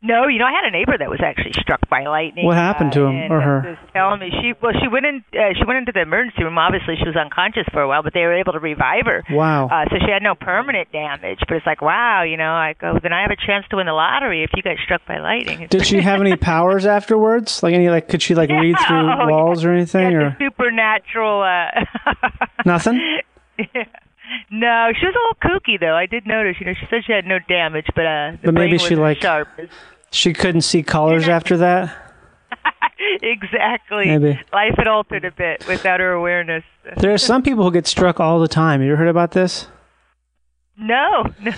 [0.00, 2.46] No, you know, I had a neighbor that was actually struck by lightning.
[2.46, 3.78] What happened to uh, him or her?
[3.92, 5.24] telling me she well, she went in.
[5.34, 6.56] Uh, she went into the emergency room.
[6.56, 9.24] Obviously, she was unconscious for a while, but they were able to revive her.
[9.28, 9.66] Wow.
[9.66, 11.40] Uh, so she had no permanent damage.
[11.48, 13.86] But it's like, wow, you know, I go, then I have a chance to win
[13.86, 15.66] the lottery if you get struck by lightning.
[15.68, 17.60] Did she have any powers afterwards?
[17.64, 21.42] Like any like could she like read through Oh, walls or anything yeah, or supernatural.
[21.42, 22.14] Uh,
[22.64, 23.00] nothing?
[23.58, 23.84] Yeah.
[24.50, 25.94] No, she was a little kooky though.
[25.94, 26.56] I did notice.
[26.60, 28.96] You know, she said she had no damage, but uh, the But maybe brain she,
[28.96, 29.48] like- sharp.
[30.10, 31.94] She couldn't see colors after that.
[33.22, 34.06] exactly.
[34.06, 34.40] Maybe.
[34.52, 36.64] Life had altered a bit without her awareness.
[36.96, 38.80] There are some people who get struck all the time.
[38.80, 39.66] You ever heard about this?
[40.78, 41.52] No, no.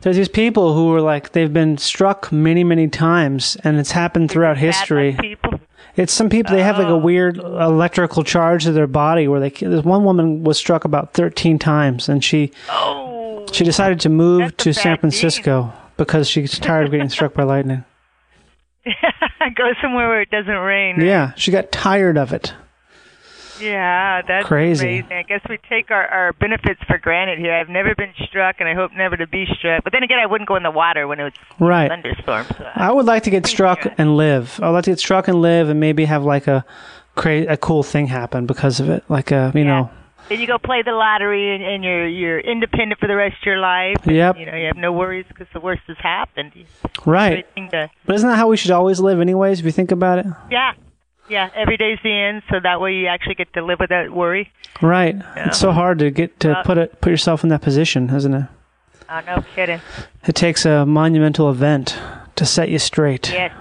[0.00, 4.30] There's these people who are like they've been struck many, many times, and it's happened
[4.32, 5.16] throughout history.
[5.20, 5.51] people.
[5.96, 6.96] It's some people they have like a Oh.
[6.96, 9.50] weird electrical charge to their body where they.
[9.50, 13.44] There's one woman was struck about 13 times, and she Oh.
[13.52, 17.84] she decided to move to San Francisco because she's tired of getting struck by lightning.
[18.84, 21.00] Go somewhere where it doesn't rain.
[21.00, 22.54] Yeah, she got tired of it.
[23.62, 24.98] Yeah, that's Crazy.
[24.98, 25.12] amazing.
[25.16, 27.52] I guess we take our, our benefits for granted here.
[27.54, 29.84] I've never been struck, and I hope never to be struck.
[29.84, 31.88] But then again, I wouldn't go in the water when it was Right.
[31.88, 32.48] thunderstorms.
[32.56, 33.94] So I would like to get struck good.
[33.98, 34.58] and live.
[34.62, 36.64] I'd like to get struck and live, and maybe have like a
[37.14, 39.04] cra- a cool thing happen because of it.
[39.08, 39.90] Like a you know.
[40.28, 43.46] Then you go play the lottery, and, and you're you're independent for the rest of
[43.46, 43.96] your life.
[44.04, 44.38] and, Yep.
[44.38, 46.52] You know, you have no worries because the worst has happened.
[47.04, 47.44] Right.
[47.56, 49.58] To, But isn't that how we should always live, anyways?
[49.58, 50.26] If you think about it.
[50.50, 50.72] yeah,
[51.28, 51.50] yeah.
[51.54, 54.50] Every day's the end, so that way you actually get to live without worry.
[54.80, 55.16] Right.
[55.36, 58.34] It's so hard to get to Uh, put it put yourself in that position, isn't
[58.34, 58.46] it?
[59.08, 59.80] Oh, no kidding.
[60.26, 61.98] It takes a monumental event
[62.36, 63.30] to set you straight.
[63.30, 63.52] Yeah.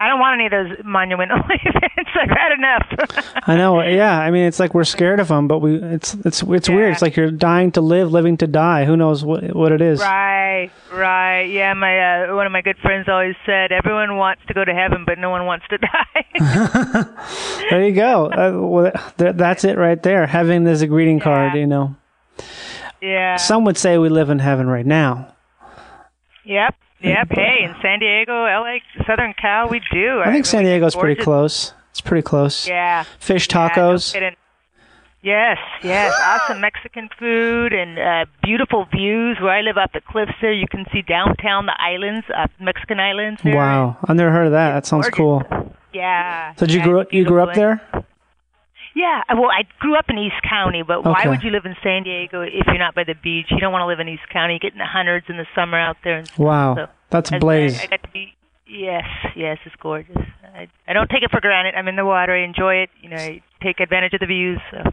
[0.00, 2.10] I don't want any of those monumental events.
[2.14, 3.32] I've had enough.
[3.48, 3.82] I know.
[3.82, 4.16] Yeah.
[4.16, 6.92] I mean, it's like we're scared of them, but we it's it's it's weird.
[6.92, 8.84] It's like you're dying to live, living to die.
[8.84, 9.98] Who knows what what it is?
[10.00, 11.42] Right, right.
[11.42, 14.72] Yeah, my uh, one of my good friends always said everyone wants to go to
[14.72, 17.04] heaven, but no one wants to die.
[17.70, 18.26] There you go.
[18.26, 20.26] Uh, well, th- that's it right there.
[20.26, 21.54] Heaven is a greeting card.
[21.54, 21.96] You know.
[23.02, 23.36] yeah.
[23.36, 25.34] Some would say we live in heaven right now.
[26.44, 26.74] Yep.
[27.00, 27.28] Yep.
[27.30, 30.20] Hey, in San Diego, LA, Southern Cal, we do.
[30.20, 31.72] I think San Diego's pretty close.
[31.90, 32.66] It's pretty close.
[32.66, 33.04] Yeah.
[33.18, 34.34] Fish Yeah, no tacos.
[35.20, 39.36] Yes, yes, awesome Mexican food and uh, beautiful views.
[39.40, 43.00] Where I live up the cliffs there, you can see downtown the islands, uh, Mexican
[43.00, 43.40] islands.
[43.42, 43.56] There.
[43.56, 44.74] wow, I've never heard of that.
[44.74, 45.42] That sounds cool.
[45.92, 46.54] Yeah.
[46.54, 47.82] So did you yeah, grow it's you grew up there?
[48.98, 51.28] Yeah, uh, well, I grew up in East County, but why Okay.
[51.28, 53.46] would you live in San Diego if you're not by the beach?
[53.50, 54.54] You don't want to live in East County.
[54.54, 56.18] You get in the hundreds in the summer out there.
[56.18, 56.38] And stuff.
[56.38, 57.78] Wow, So that's as blaze.
[57.78, 58.34] I, I got to be.
[58.66, 60.16] Yes, yes, it's gorgeous.
[60.54, 61.74] I, I don't take it for granted.
[61.76, 62.34] I'm in the water.
[62.34, 62.90] I enjoy it.
[63.00, 64.60] You know, I take advantage of the views.
[64.72, 64.90] So.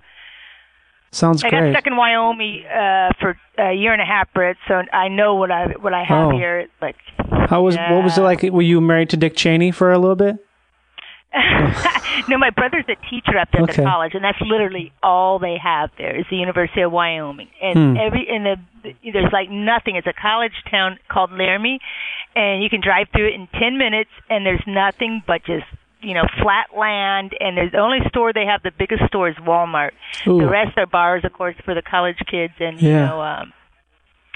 [1.11, 4.57] Sounds I got stuck in Wyoming uh, for a year and a half, Britt.
[4.67, 6.37] So I know what I what I have Oh.
[6.37, 6.67] here.
[6.81, 6.95] Like,
[7.49, 8.43] How was what was it like?
[8.43, 10.37] Were you married to Dick Cheney for a little bit?
[12.29, 15.57] no, my brother's a teacher up there at the college, and that's literally all they
[15.61, 17.49] have there is the University of Wyoming.
[17.61, 17.97] And Hmm.
[17.97, 18.55] every and the
[19.11, 19.95] there's like nothing.
[19.95, 21.79] It's a college town called Laramie,
[22.35, 25.65] and you can drive through it in ten minutes, and there's nothing but just
[26.01, 27.33] you know flat land.
[27.39, 28.63] And there's the only store they have.
[28.63, 29.91] The biggest store is Walmart.
[30.27, 30.39] Ooh.
[30.39, 33.05] The rest are bars, of course, for the college kids, and you Yeah.
[33.07, 33.21] know.
[33.21, 33.53] um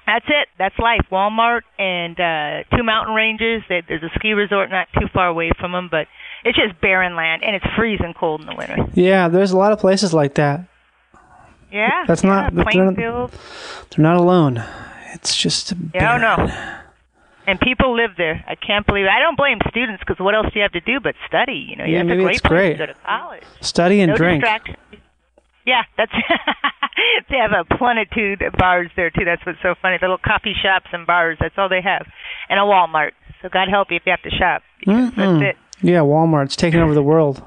[0.05, 0.47] that's it.
[0.57, 1.05] That's life.
[1.11, 3.61] Walmart and uh two mountain ranges.
[3.69, 6.07] There's a ski resort not too far away from them, but
[6.45, 8.77] it's just barren land and it's freezing cold in the winter.
[8.93, 10.61] Yeah, there's a lot of places like that.
[11.71, 13.31] Yeah, That's yeah, not- that's not- Plainfield.
[13.91, 14.63] They're not alone.
[15.13, 16.21] It's just Yeah, barren.
[16.47, 16.75] no.
[17.47, 18.43] And people live there.
[18.47, 19.09] I can't believe it.
[19.09, 21.65] I don't blame students because what else do you have to do but study?
[21.69, 22.73] You know, Yeah, maybe it's great.
[22.73, 23.43] to go to college.
[23.61, 24.43] Study and no drink.
[25.65, 26.11] Yeah, that's.
[27.29, 29.25] they have a plenitude of bars there too.
[29.25, 29.97] That's what's so funny.
[30.01, 31.37] Little coffee shops and bars.
[31.39, 32.07] That's all they have,
[32.49, 33.11] and a Walmart.
[33.41, 34.61] So God help you if you have to shop.
[34.87, 35.15] Mm-mm.
[35.15, 35.57] That's it.
[35.81, 37.43] Yeah, Walmart's taking over the world.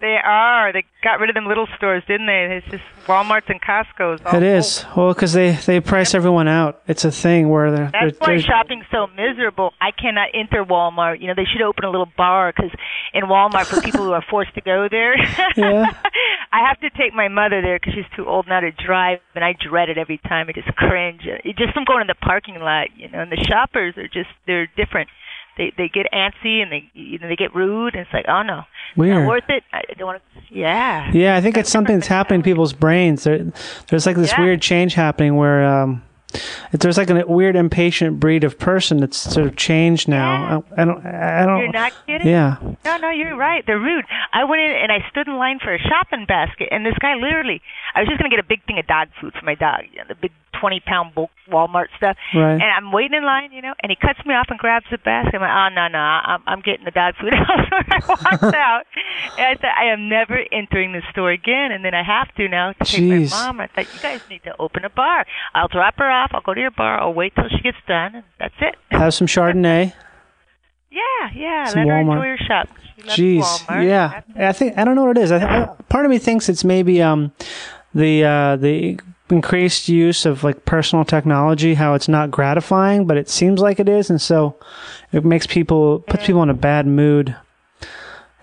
[0.00, 0.72] They are.
[0.72, 2.48] They got rid of them little stores, didn't they?
[2.56, 4.22] It's just Walmarts and Costco's.
[4.24, 6.80] all It is well because they they price everyone out.
[6.88, 9.74] It's a thing where they're, That's they're, why they're shopping's so miserable.
[9.78, 11.20] I cannot enter Walmart.
[11.20, 12.70] You know, they should open a little bar because
[13.12, 15.16] in Walmart for people who are forced to go there.
[15.56, 15.92] Yeah.
[16.52, 19.44] I have to take my mother there because she's too old now to drive, and
[19.44, 20.46] I dread it every time.
[20.48, 21.22] I just cringe.
[21.24, 23.20] It just from going in the parking lot, you know.
[23.20, 25.10] And the shoppers are just they're different.
[25.60, 27.94] They they get antsy and they you know they get rude.
[27.94, 28.62] And it's like oh no,
[28.96, 29.18] Weird.
[29.24, 29.62] not worth it.
[29.74, 30.40] I don't want to.
[30.58, 31.10] Yeah.
[31.12, 33.24] Yeah, I think it's something that's happening in people's brains.
[33.24, 33.52] There,
[33.88, 34.40] there's like this Yeah.
[34.42, 36.02] weird change happening where um,
[36.72, 40.64] there's like a weird impatient breed of person that's sort of changed now.
[40.76, 41.06] I, I don't.
[41.06, 41.58] I don't.
[41.58, 42.26] You're not kidding.
[42.26, 42.56] Yeah.
[42.84, 43.64] No, no, you're right.
[43.66, 44.04] They're rude.
[44.32, 47.14] I went in and I stood in line for a shopping basket, and this guy
[47.14, 47.62] literally,
[47.94, 49.98] I was just gonna get a big thing of dog food for my dog, you
[49.98, 52.16] know, the big twenty pound bulk Walmart stuff.
[52.34, 52.52] Right.
[52.52, 54.98] And I'm waiting in line, you know, and he cuts me off and grabs the
[54.98, 55.34] basket.
[55.34, 57.32] I'm like, oh no, no, I'm I'm getting the dog food.
[57.34, 58.84] I walked out,
[59.38, 61.72] and I said, I am never entering this store again.
[61.72, 63.60] And then I have to now to take my mom.
[63.60, 65.26] I thought you guys need to open a bar.
[65.54, 66.19] I'll drop her off.
[66.32, 67.00] I'll go to your bar.
[67.00, 68.74] I'll wait till she gets done, and that's it.
[68.90, 69.92] Have some Chardonnay.
[70.90, 71.00] Yeah,
[71.34, 71.64] yeah.
[71.66, 72.68] Some let her enjoy her shop.
[73.00, 73.42] Jeez.
[73.42, 73.86] Walmart.
[73.86, 74.22] Yeah.
[74.36, 75.32] I think I don't know what it is.
[75.32, 77.32] I, I, part of me thinks it's maybe um
[77.94, 78.98] the uh the
[79.30, 83.88] increased use of like personal technology how it's not gratifying but it seems like it
[83.88, 84.56] is and so
[85.12, 87.36] it makes people puts people in a bad mood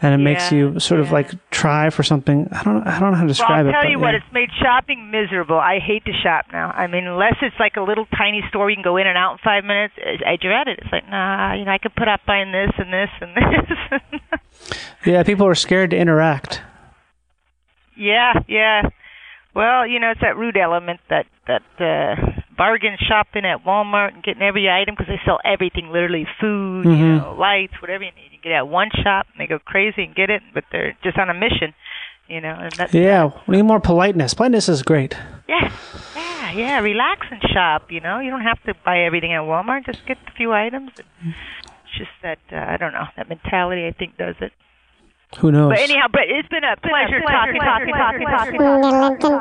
[0.02, 3.18] and it makes you sort of like try for something i don't i don't know
[3.18, 4.18] how to Well, describe I'll it tell but you what, yeah.
[4.24, 5.58] it's made shopping miserable.
[5.58, 6.70] I hate to shop now.
[6.72, 9.34] I mean, unless it's like a little tiny store you can go in and out
[9.34, 10.80] in five minutes, I dread it.
[10.82, 13.32] It's like, nah, you know, I could put up buying this and this and
[14.70, 14.78] this.
[15.06, 16.62] yeah people are scared to interact
[17.95, 18.89] yeah, yeah.
[19.56, 24.24] Well, you know, it's that rude element that that uh bargain shopping at Walmart and
[24.24, 27.22] getting every item because they sell everything, literally food, you Mhm.
[27.24, 28.37] know, lights, whatever you need.
[28.48, 30.95] You get it at one shop and they go crazy and get it, but they're
[31.04, 31.74] just on a mission,
[32.30, 32.56] you know.
[32.58, 35.18] And that's yeah we need more politeness politeness is great
[35.50, 35.70] Yeah,
[36.16, 36.80] yeah, yeah.
[36.80, 37.91] Relax and shop.
[37.91, 39.86] You know, you don't have to buy everything at Walmart.
[39.86, 40.91] Just get a few items.
[40.98, 41.06] It's
[41.98, 43.86] just that uh, I don't know that mentality.
[43.86, 44.54] I think does it.
[45.39, 49.38] who knows But anyhow, but it's been a pleasure, talking, talking, talking, talking, talking,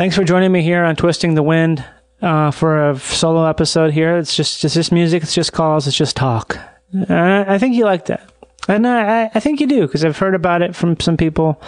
[0.00, 1.84] Thanks for joining me here on Twisting the Wind
[2.22, 4.16] uh, for a solo episode here.
[4.16, 5.22] It's just it's just music.
[5.22, 5.86] It's just calls.
[5.86, 6.56] It's just talk.
[6.90, 8.32] And I, think you like that.
[8.66, 11.62] And I, I- think you do because I've heard about it from some people.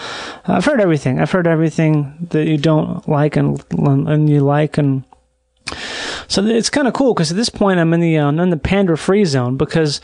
[0.46, 1.20] I've heard everything.
[1.20, 5.04] I've heard everything that you don't like and and you like and
[6.26, 8.56] so it's kind of cool because at this point I'm in the uh, in the
[8.56, 10.00] pander free zone because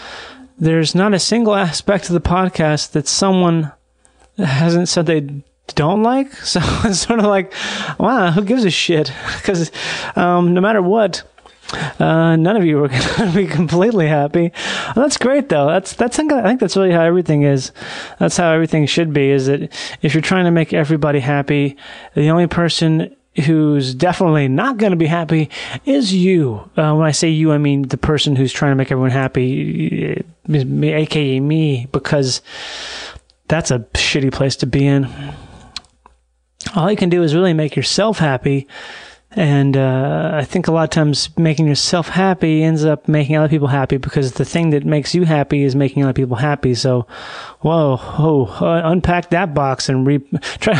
[0.58, 3.72] there's not a single aspect of the podcast that someone
[4.36, 5.42] hasn't said they
[5.74, 6.32] don't like.
[6.48, 7.52] So it's sort of like,
[7.98, 9.12] wow, who gives a shit?
[9.38, 9.70] Because
[10.16, 11.22] um, no matter what,
[11.98, 14.52] uh, none of you are going to be completely happy.
[14.96, 15.66] Well, that's great, though.
[15.66, 17.72] That's that's I think that's really how everything is.
[18.18, 19.30] That's how everything should be.
[19.30, 21.76] Is that if you're trying to make everybody happy,
[22.14, 23.14] the only person
[23.44, 25.50] who's definitely not going to be happy
[25.84, 26.68] is you.
[26.76, 30.24] Uh, when I say you, I mean the person who's trying to make everyone happy,
[30.48, 32.40] aka me, because
[33.46, 35.04] that's a shitty place to be in.
[36.74, 38.66] All you can do is really make yourself happy
[39.32, 43.48] And uh, I think a lot of times making yourself happy ends up making other
[43.48, 46.74] people happy because the thing that makes you happy is making other people happy.
[46.74, 47.06] So,
[47.60, 50.18] whoa, oh, uh, unpack that box and re-
[50.60, 50.74] try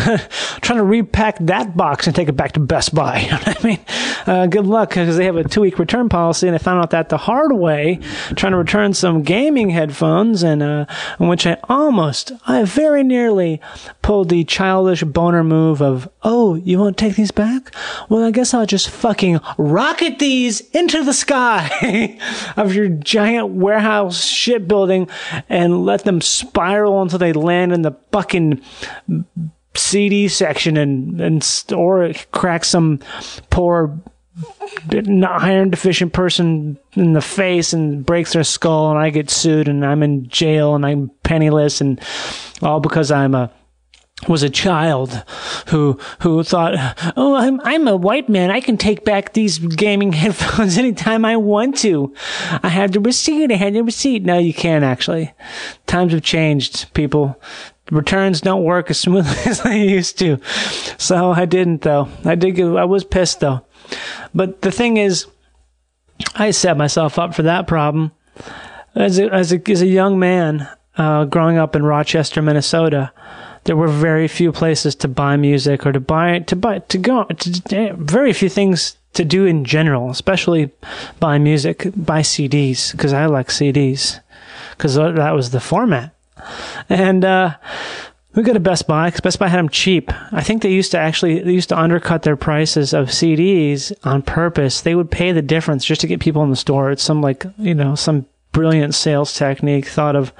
[0.62, 3.18] trying to repack that box and take it back to Best Buy.
[3.28, 3.80] You know what I mean?
[4.26, 6.90] Uh, good luck because they have a two week return policy, and I found out
[6.90, 7.98] that the hard way,
[8.34, 10.86] trying to return some gaming headphones, and uh,
[11.20, 13.60] in which I almost, I very nearly
[14.00, 17.74] pulled the childish boner move of, oh, you won't take these back?
[18.10, 22.18] Well, I guess I'll just fucking rocket these into the sky
[22.56, 25.08] of your giant warehouse shipbuilding
[25.48, 28.60] and let them spiral until they land in the fucking
[29.74, 32.98] CD section and and or crack some
[33.48, 33.98] poor
[34.92, 39.84] iron deficient person in the face and breaks their skull and I get sued and
[39.84, 41.98] I'm in jail and I'm penniless and
[42.60, 43.50] all because I'm a
[44.26, 45.22] was a child
[45.68, 46.74] who who thought,
[47.16, 48.50] "Oh, I'm I'm a white man.
[48.50, 52.12] I can take back these gaming headphones anytime I want to.
[52.62, 53.52] I have the receipt.
[53.52, 55.32] I had the receipt." No, you can't actually.
[55.86, 57.40] Times have changed, people.
[57.90, 60.38] Returns don't work as smoothly as they used to.
[60.98, 62.08] So I didn't though.
[62.24, 62.58] I did.
[62.60, 63.64] I was pissed though.
[64.34, 65.26] But the thing is,
[66.34, 68.12] I set myself up for that problem
[68.94, 73.12] as a, as a, as a young man uh, growing up in Rochester, Minnesota
[73.68, 77.24] there were very few places to buy music or to buy to buy to go
[77.24, 80.70] to, very few things to do in general especially
[81.20, 84.20] buy music buy cds because i like cds
[84.78, 86.14] because that was the format.
[86.88, 87.56] And uh,
[88.34, 90.12] we go to best buy because best buy had them cheap.
[90.32, 94.22] I think they used to actually they used to undercut their prices of cds on
[94.22, 94.80] purpose.
[94.80, 96.92] They would pay the difference just to get people in the store.
[96.92, 100.32] It's some like you know some brilliant sales technique thought of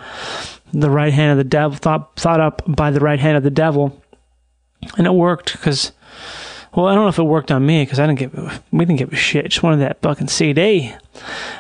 [0.73, 3.51] the right hand of the devil, thought thought up by the right hand of the
[3.51, 4.03] devil,
[4.97, 5.93] and it worked because.
[6.77, 8.99] Well, I don't know if it worked on me because I didn't give we didn't
[8.99, 9.47] give a shit.
[9.47, 10.95] Just wanted that fucking CD,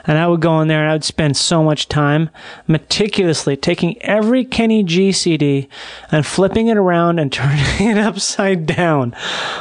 [0.07, 2.29] and I would go in there and I would spend so much time
[2.67, 5.69] meticulously taking every Kenny G CD
[6.13, 9.15] and flipping it around and turning it upside down.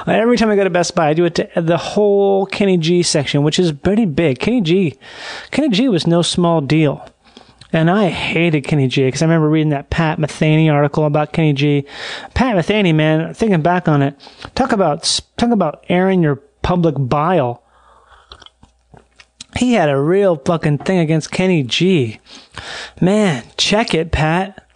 [0.06, 3.02] Every time I go to Best Buy, I do it to the whole Kenny G
[3.02, 4.39] section, which is pretty big.
[4.39, 4.98] Kenny G,
[5.52, 7.08] Kenny G was no small deal.
[7.74, 11.53] And I hated Kenny G because I remember reading that Pat Metheny article about Kenny
[11.53, 11.86] G.
[12.34, 14.15] Pat Metheny, man, thinking back on it,
[14.55, 17.63] talk about talk about airing your public bile.
[19.57, 22.20] He had a real fucking thing against Kenny G.
[23.01, 24.66] Man, check it, Pat.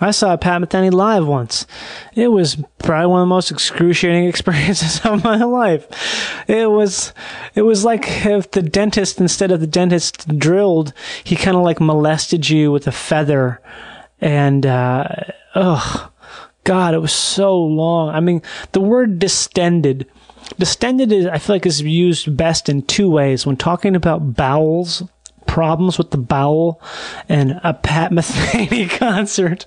[0.00, 1.66] I saw Pat Metheny live once.
[2.14, 5.86] It was probably one of the most excruciating experiences of my life.
[6.46, 7.12] It was,
[7.54, 10.92] it was like if the dentist, instead of the dentist drilled,
[11.24, 13.60] he kind of like molested you with a feather.
[14.20, 15.08] And, uh,
[15.54, 16.12] ugh,
[16.64, 18.10] God, it was so long.
[18.10, 18.42] I mean,
[18.72, 20.06] the word distended,
[20.58, 23.46] distended is, I feel like is used best in two ways.
[23.46, 25.02] When talking about bowels,
[25.58, 26.80] problems with the bowel
[27.28, 29.66] and a Pat Metheny concert.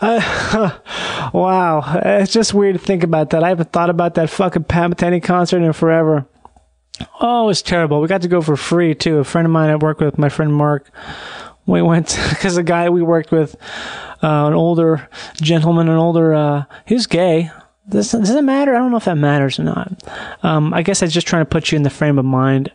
[0.00, 0.76] Uh,
[1.32, 2.00] wow.
[2.04, 3.44] It's just weird to think about that.
[3.44, 6.26] I haven't thought about that fucking Pat Metheny concert in forever.
[7.20, 8.00] Oh, it was terrible.
[8.00, 9.18] We got to go for free too.
[9.18, 10.90] A friend of mine I work with, my friend Mark,
[11.64, 13.54] we went because the guy we worked with,
[14.20, 17.52] uh, an older gentleman, an older, uh, he was gay.
[17.88, 18.74] Does, does it matter?
[18.74, 19.92] I don't know if that matters or not.
[20.42, 22.72] Um, I guess I was just trying to put you in the frame of mind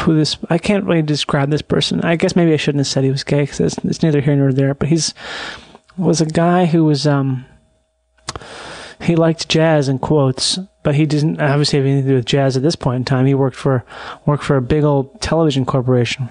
[0.00, 0.36] who this.
[0.48, 2.00] I can't really describe this person.
[2.02, 4.36] I guess maybe I shouldn't have said he was gay because it's, it's neither here
[4.36, 4.74] nor there.
[4.74, 5.14] But he's
[5.96, 7.44] was a guy who was um
[9.02, 12.56] he liked jazz in quotes, but he didn't obviously have anything to do with jazz
[12.56, 13.26] at this point in time.
[13.26, 13.84] He worked for
[14.26, 16.28] worked for a big old television corporation.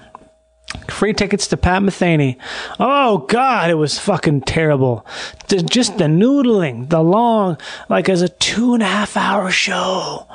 [0.88, 2.36] Free tickets to Pat Metheny.
[2.78, 5.04] Oh God, it was fucking terrible.
[5.48, 7.58] Just the noodling, the long,
[7.88, 10.28] like as a two and a half hour show.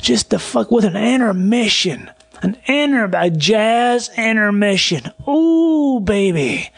[0.00, 2.10] Just the fuck with an intermission.
[2.42, 5.12] An inter, a jazz intermission.
[5.28, 6.70] Ooh, baby.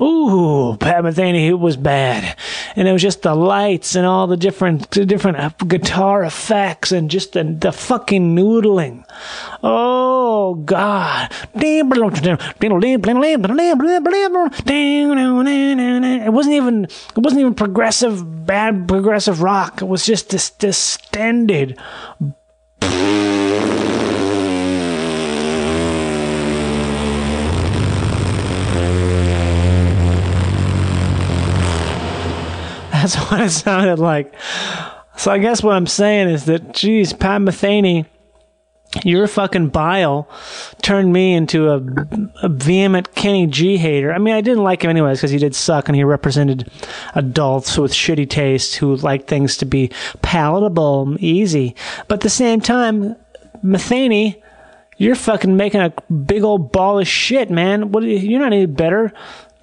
[0.00, 2.36] Ooh, Pat Metheny, it was bad.
[2.74, 6.90] And it was just the lights and all the different, the different uh, guitar effects
[6.90, 9.04] and just the, the fucking noodling.
[9.62, 11.32] Oh, God.
[11.54, 11.86] It
[16.32, 19.82] wasn't even, it wasn't even progressive, bad progressive rock.
[19.82, 21.78] It was just this distended,
[33.06, 34.34] That's what it sounded like.
[35.16, 38.06] So I guess what I'm saying is that, geez, Pat Metheny,
[39.04, 40.28] your fucking bile
[40.82, 41.76] turned me into a,
[42.42, 44.12] a vehement Kenny G hater.
[44.12, 46.70] I mean, I didn't like him anyways because he did suck and he represented
[47.14, 49.90] adults with shitty taste who like things to be
[50.22, 51.76] palatable, easy.
[52.08, 53.14] But at the same time,
[53.62, 54.42] Metheny,
[54.96, 57.92] you're fucking making a big old ball of shit, man.
[57.92, 58.02] What?
[58.02, 59.12] You're not any better.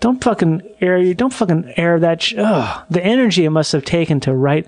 [0.03, 1.13] Don't fucking air.
[1.13, 2.21] Don't fucking air that.
[2.21, 2.85] Sh- Ugh.
[2.89, 4.67] The energy it must have taken to write,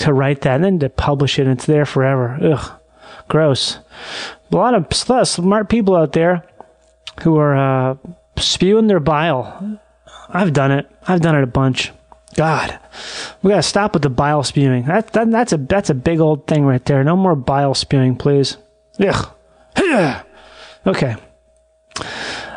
[0.00, 1.46] to write that, and then to publish it.
[1.46, 2.38] It's there forever.
[2.42, 2.72] Ugh.
[3.28, 3.78] Gross.
[4.52, 6.44] A lot of, a lot of smart people out there
[7.22, 7.96] who are uh,
[8.36, 9.80] spewing their bile.
[10.28, 10.86] I've done it.
[11.06, 11.90] I've done it a bunch.
[12.34, 12.78] God,
[13.42, 14.84] we gotta stop with the bile spewing.
[14.84, 17.02] That, that that's a that's a big old thing right there.
[17.04, 18.58] No more bile spewing, please.
[19.00, 19.30] Ugh.
[20.86, 21.16] Okay.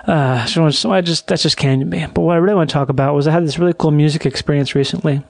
[0.08, 2.06] Uh, so, I just that's just came to me.
[2.14, 4.26] But what I really want to talk about was I had this really cool music
[4.26, 5.24] experience recently.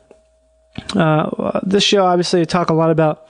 [0.96, 3.28] Uh, this show obviously I talk a lot about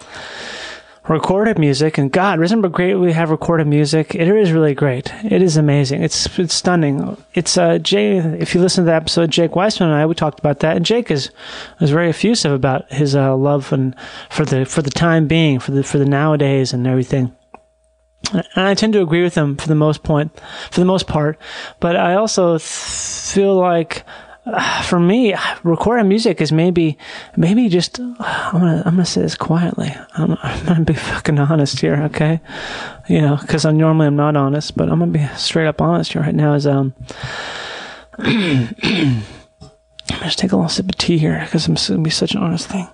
[1.09, 4.13] recorded music and god isn't it great we have recorded music?
[4.13, 5.11] It is really great.
[5.23, 6.03] It is amazing.
[6.03, 7.17] It's it's stunning.
[7.33, 10.39] It's uh jay if you listen to the episode jake weissman and i we talked
[10.39, 11.31] about that and jake is
[11.79, 13.95] was very effusive about his uh, love and
[14.29, 17.35] for the for the time being for the for the nowadays and everything
[18.33, 20.31] and I tend to agree with them for the most point,
[20.69, 21.37] for the most part.
[21.79, 24.03] But I also feel like,
[24.45, 26.97] uh, for me, recording music is maybe,
[27.35, 27.99] maybe just.
[27.99, 28.15] I'm
[28.51, 29.93] gonna, I'm gonna say this quietly.
[30.15, 32.39] I'm, I'm gonna be fucking honest here, okay?
[33.09, 36.13] You know, because I'm normally I'm not honest, but I'm gonna be straight up honest
[36.13, 36.53] here right now.
[36.53, 36.93] Is um.
[40.13, 42.43] I'm just take a little sip of tea here because I'm gonna be such an
[42.43, 42.87] honest thing.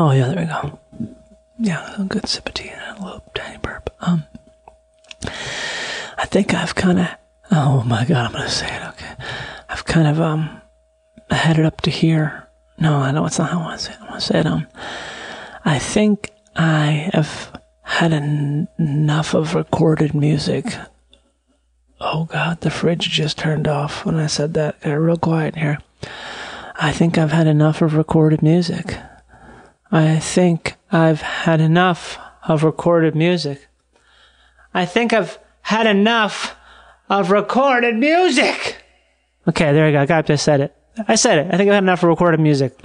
[0.00, 0.78] Oh yeah, there we go.
[1.58, 3.90] Yeah, a good sip of tea and a little tiny burp.
[4.00, 4.22] Um,
[6.16, 7.08] I think I've kind of.
[7.50, 8.82] Oh my god, I'm gonna say it.
[8.90, 9.14] Okay,
[9.68, 10.62] I've kind of um
[11.30, 12.48] headed up to here.
[12.78, 13.98] No, I know it's not how I want to say it.
[14.00, 14.46] I want to say it.
[14.46, 14.66] Um,
[15.64, 20.66] I think I have had en- enough of recorded music.
[22.00, 24.80] Oh god, the fridge just turned off when I said that.
[24.80, 25.78] Got real quiet here.
[26.76, 28.96] I think I've had enough of recorded music.
[29.90, 33.66] I think I've had enough of recorded music.
[34.74, 36.54] I think I've had enough
[37.08, 38.82] of recorded music.
[39.48, 40.00] Okay, there we go.
[40.00, 40.74] I got I said it.
[41.06, 41.46] I said it.
[41.54, 42.78] I think I've had enough of recorded music.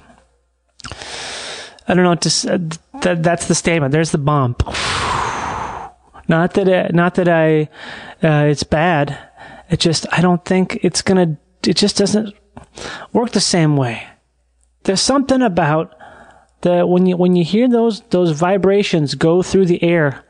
[1.88, 2.28] I don't know what to.
[2.30, 2.58] s- uh,
[3.01, 3.91] That, that's the statement.
[3.91, 4.56] There's the bomb.
[6.30, 6.68] Not that.
[6.70, 7.64] It, not that I.
[8.24, 9.18] Uh, it's bad.
[9.70, 10.06] It just.
[10.14, 11.38] I don't think it's gonna.
[11.68, 12.34] It just doesn't
[13.12, 14.08] work the same way.
[14.84, 15.93] There's something about
[16.64, 20.24] the when you when you hear those those vibrations go through the air,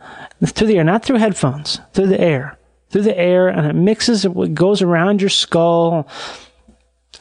[0.45, 2.57] through the air, not through headphones, through the air,
[2.89, 6.07] through the air, and it mixes, it goes around your skull,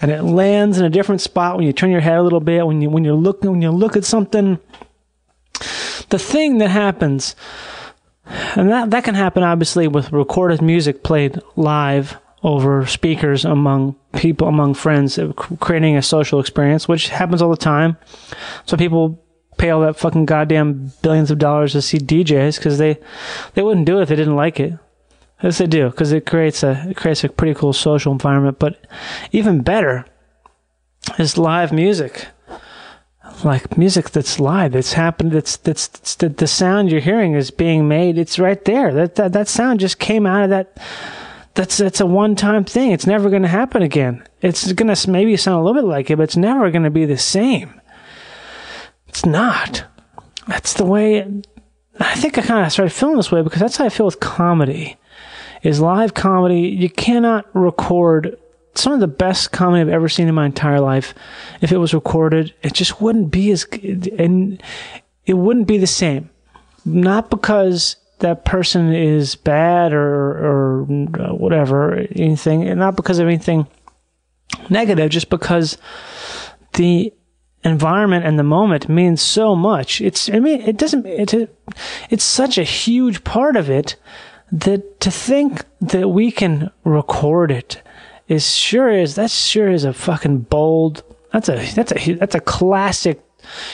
[0.00, 2.66] and it lands in a different spot when you turn your head a little bit.
[2.66, 4.58] When you when you look when you look at something,
[6.08, 7.36] the thing that happens,
[8.56, 14.48] and that that can happen obviously with recorded music played live over speakers among people
[14.48, 15.18] among friends
[15.60, 17.96] creating a social experience which happens all the time
[18.66, 19.22] so people
[19.62, 22.98] pay all that fucking goddamn billions of dollars to see DJs because they
[23.54, 24.74] they wouldn't do it if they didn't like it.
[25.42, 28.58] Yes, they do because it creates a it creates a pretty cool social environment.
[28.58, 28.84] But
[29.30, 30.04] even better
[31.18, 32.28] is live music,
[33.44, 34.72] like music that's live.
[34.72, 35.32] That's happened.
[35.32, 38.18] That's that's, that's the, the sound you're hearing is being made.
[38.18, 38.92] It's right there.
[38.92, 40.76] That that that sound just came out of that.
[41.54, 42.92] That's that's a one time thing.
[42.92, 44.26] It's never going to happen again.
[44.40, 46.90] It's going to maybe sound a little bit like it, but it's never going to
[46.90, 47.80] be the same.
[49.06, 49.84] It's not.
[50.48, 51.20] That's the way.
[52.00, 54.20] I think I kind of started feeling this way because that's how I feel with
[54.20, 54.96] comedy.
[55.62, 56.62] Is live comedy.
[56.62, 58.36] You cannot record
[58.74, 61.14] some of the best comedy I've ever seen in my entire life.
[61.60, 63.66] If it was recorded, it just wouldn't be as
[64.18, 64.62] and
[65.26, 66.30] it wouldn't be the same.
[66.84, 70.82] Not because that person is bad or or
[71.20, 73.66] uh, whatever anything, not because of anything
[74.70, 75.78] negative, just because
[76.74, 77.12] the
[77.64, 80.00] environment and the moment means so much.
[80.00, 81.34] It's I mean it doesn't it
[82.10, 83.96] it's such a huge part of it
[84.50, 87.82] that to think that we can record it
[88.28, 91.02] is sure is that sure is a fucking bold
[91.32, 93.22] that's a that's a that's a classic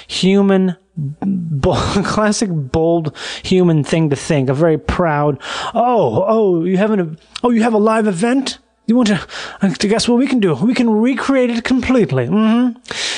[0.07, 0.76] human
[2.05, 5.40] classic bold human thing to think a very proud
[5.74, 8.59] oh oh you having a oh you have a live event
[8.89, 9.26] You want to,
[9.61, 10.55] uh, to guess what we can do?
[10.55, 12.26] We can recreate it completely.
[12.26, 12.70] hmm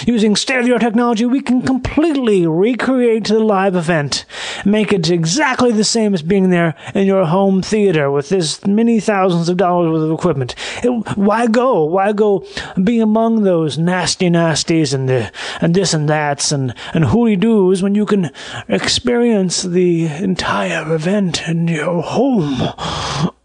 [0.05, 4.25] Using state of the art technology, we can completely recreate the live event.
[4.64, 8.99] Make it exactly the same as being there in your home theater with this many
[8.99, 10.57] thousands of dollars worth of equipment.
[10.83, 11.85] It- why go?
[11.85, 12.45] Why go
[12.83, 17.81] be among those nasty nasties and the, and this and that's and, and hooty doos
[17.81, 18.33] when you can
[18.68, 22.73] experience the entire event in your home?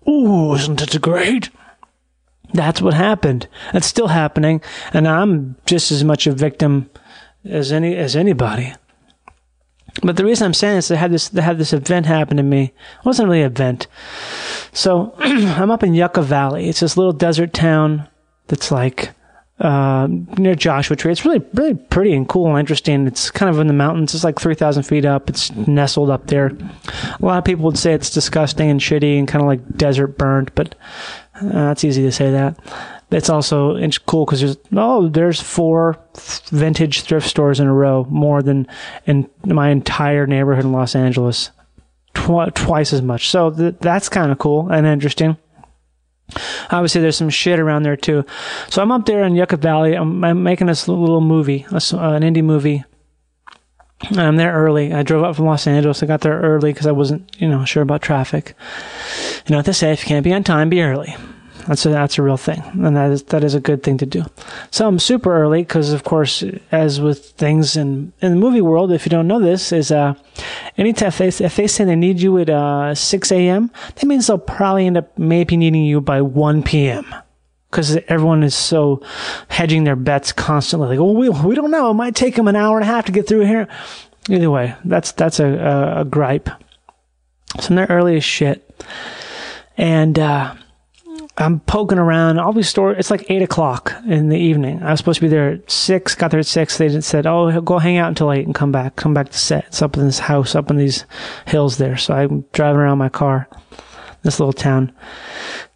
[0.09, 1.51] Ooh, isn't it great?
[2.53, 3.47] That's what happened.
[3.73, 4.61] That's still happening,
[4.93, 6.89] and I'm just as much a victim
[7.43, 8.73] as any as anybody.
[10.03, 12.43] But the reason I'm saying this, they had this they had this event happen to
[12.43, 12.63] me.
[12.99, 13.87] It wasn't really an event.
[14.73, 16.67] So I'm up in Yucca Valley.
[16.67, 18.07] It's this little desert town
[18.47, 19.11] that's like
[19.59, 21.13] uh, near Joshua Tree.
[21.13, 23.07] It's really really pretty and cool and interesting.
[23.07, 24.13] It's kind of in the mountains.
[24.13, 25.29] It's like three thousand feet up.
[25.29, 26.47] It's nestled up there.
[26.47, 30.17] A lot of people would say it's disgusting and shitty and kind of like desert
[30.17, 30.75] burnt, but
[31.41, 32.57] uh, easy to say that.
[33.11, 35.99] It's also it's cool because there's oh there's four
[36.49, 38.67] vintage thrift stores in a row, more than
[39.05, 41.51] in my entire neighborhood in Los Angeles,
[42.13, 43.29] Tw- twice as much.
[43.29, 45.37] So th- that's kind of cool and interesting.
[46.71, 48.25] Obviously, there's some shit around there too.
[48.69, 49.93] So I'm up there in Yucca Valley.
[49.93, 52.83] I'm, I'm making this little movie, a an indie movie.
[54.09, 54.93] And I'm there early.
[54.93, 56.03] I drove up from Los Angeles.
[56.03, 58.55] I got there early because I wasn't, you know, sure about traffic.
[59.45, 61.15] You know what they say: if you can't be on time, be early.
[61.67, 64.05] That's a, that's a real thing, and that is that is a good thing to
[64.05, 64.23] do.
[64.69, 68.91] So I'm super early because, of course, as with things in in the movie world,
[68.91, 70.13] if you don't know this, is uh,
[70.77, 74.27] anytime if they, if they say they need you at uh, 6 a.m., that means
[74.27, 77.15] they'll probably end up maybe needing you by 1 p.m.
[77.71, 79.01] Because everyone is so
[79.47, 82.55] hedging their bets constantly, like, oh, we we don't know, it might take them an
[82.55, 83.67] hour and a half to get through here.
[84.29, 86.49] Either way, that's that's a a, a gripe.
[87.59, 88.61] So I'm there early as shit,
[89.77, 90.17] and.
[90.19, 90.55] uh
[91.37, 92.39] I'm poking around.
[92.39, 92.95] All these stores.
[92.97, 94.81] It's like eight o'clock in the evening.
[94.81, 96.15] I was supposed to be there at six.
[96.15, 96.77] Got there at six.
[96.77, 98.95] They said, "Oh, go hang out until eight and come back.
[98.95, 101.05] Come back to set." It's up in this house, up in these
[101.45, 101.97] hills there.
[101.97, 103.49] So I'm driving around my car,
[104.23, 104.93] this little town.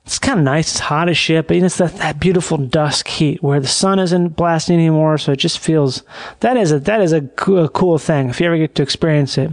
[0.06, 0.72] It's kind of nice.
[0.72, 4.30] It's hot as shit, but it's that, that beautiful dusk heat where the sun isn't
[4.30, 5.18] blasting anymore.
[5.18, 6.04] So it just feels
[6.39, 7.18] that is a that is a
[7.54, 8.30] a cool thing.
[8.30, 9.52] If you ever get to experience it,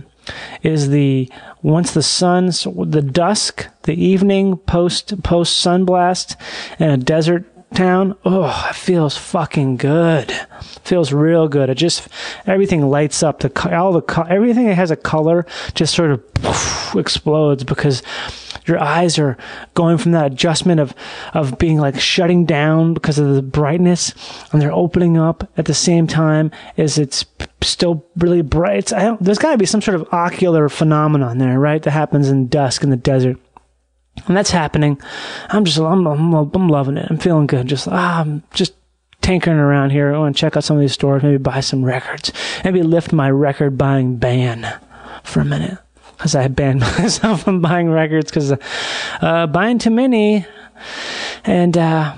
[0.63, 1.31] is the
[1.63, 6.37] once the sun's the dusk, the evening post post sunblast
[6.79, 8.17] in a desert town.
[8.25, 10.33] Oh, it feels fucking good.
[10.85, 11.71] Feels real good.
[11.71, 12.09] It just
[12.47, 13.41] everything lights up.
[13.41, 18.03] The all the everything that has a color just sort of explodes because
[18.67, 19.37] your eyes are
[19.75, 20.95] going from that adjustment of
[21.35, 24.13] of being like shutting down because of the brightness
[24.53, 27.25] and they're opening up at the same time as it's
[27.63, 28.93] still really bright.
[29.21, 32.83] There's got to be some sort of ocular phenomenon there right that happens in dusk
[32.83, 33.39] in the desert.
[34.27, 35.01] And that's happening.
[35.49, 37.07] I'm just i'm i'm, I'm loving it.
[37.11, 37.67] I'm feeling good.
[37.67, 38.75] Just ah, i'm just
[39.21, 40.15] tinkering around here.
[40.15, 42.33] I want to check out some of these stores maybe buy some records.
[42.65, 44.79] Maybe lift my record buying ban
[45.23, 45.79] for a minute
[46.17, 48.53] because I banned myself from buying records because
[49.21, 50.47] uh, buying too many,
[51.45, 52.15] and uh,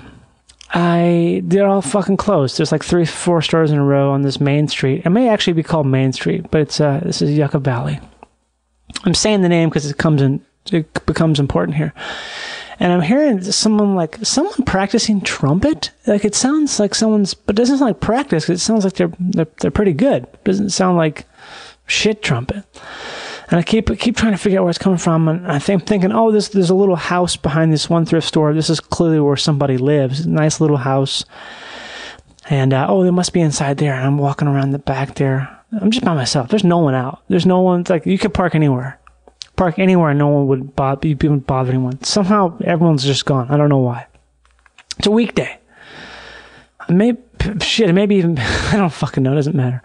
[0.71, 2.57] I they're all fucking closed.
[2.57, 5.03] There's like three, four stores in a row on this main street.
[5.05, 7.99] It may actually be called Main Street, but it's uh, this is Yucca Valley.
[9.05, 11.93] I'm saying the name because it comes in, it becomes important here.
[12.81, 15.91] And I'm hearing someone like someone practicing trumpet.
[16.07, 18.49] Like it sounds like someone's, but it doesn't sound like practice.
[18.49, 20.23] It sounds like they're they're, they're pretty good.
[20.23, 21.25] It doesn't sound like
[21.87, 22.63] shit trumpet.
[23.49, 25.27] And I keep keep trying to figure out where it's coming from.
[25.27, 28.53] And I think thinking, oh, this there's a little house behind this one thrift store.
[28.53, 30.27] This is clearly where somebody lives.
[30.27, 31.25] Nice little house.
[32.49, 33.93] And uh, oh, they must be inside there.
[33.95, 35.49] And I'm walking around the back there.
[35.81, 36.49] I'm just by myself.
[36.49, 37.23] There's no one out.
[37.27, 37.83] There's no one.
[37.89, 38.99] Like you could park anywhere.
[39.55, 40.11] Park anywhere.
[40.11, 41.07] And no one would bother.
[41.07, 42.03] You wouldn't bother anyone.
[42.03, 43.49] Somehow everyone's just gone.
[43.49, 44.05] I don't know why.
[44.99, 45.57] It's a weekday.
[46.87, 47.19] Maybe
[47.61, 47.93] shit.
[47.95, 49.31] Maybe even I don't fucking know.
[49.31, 49.81] It doesn't matter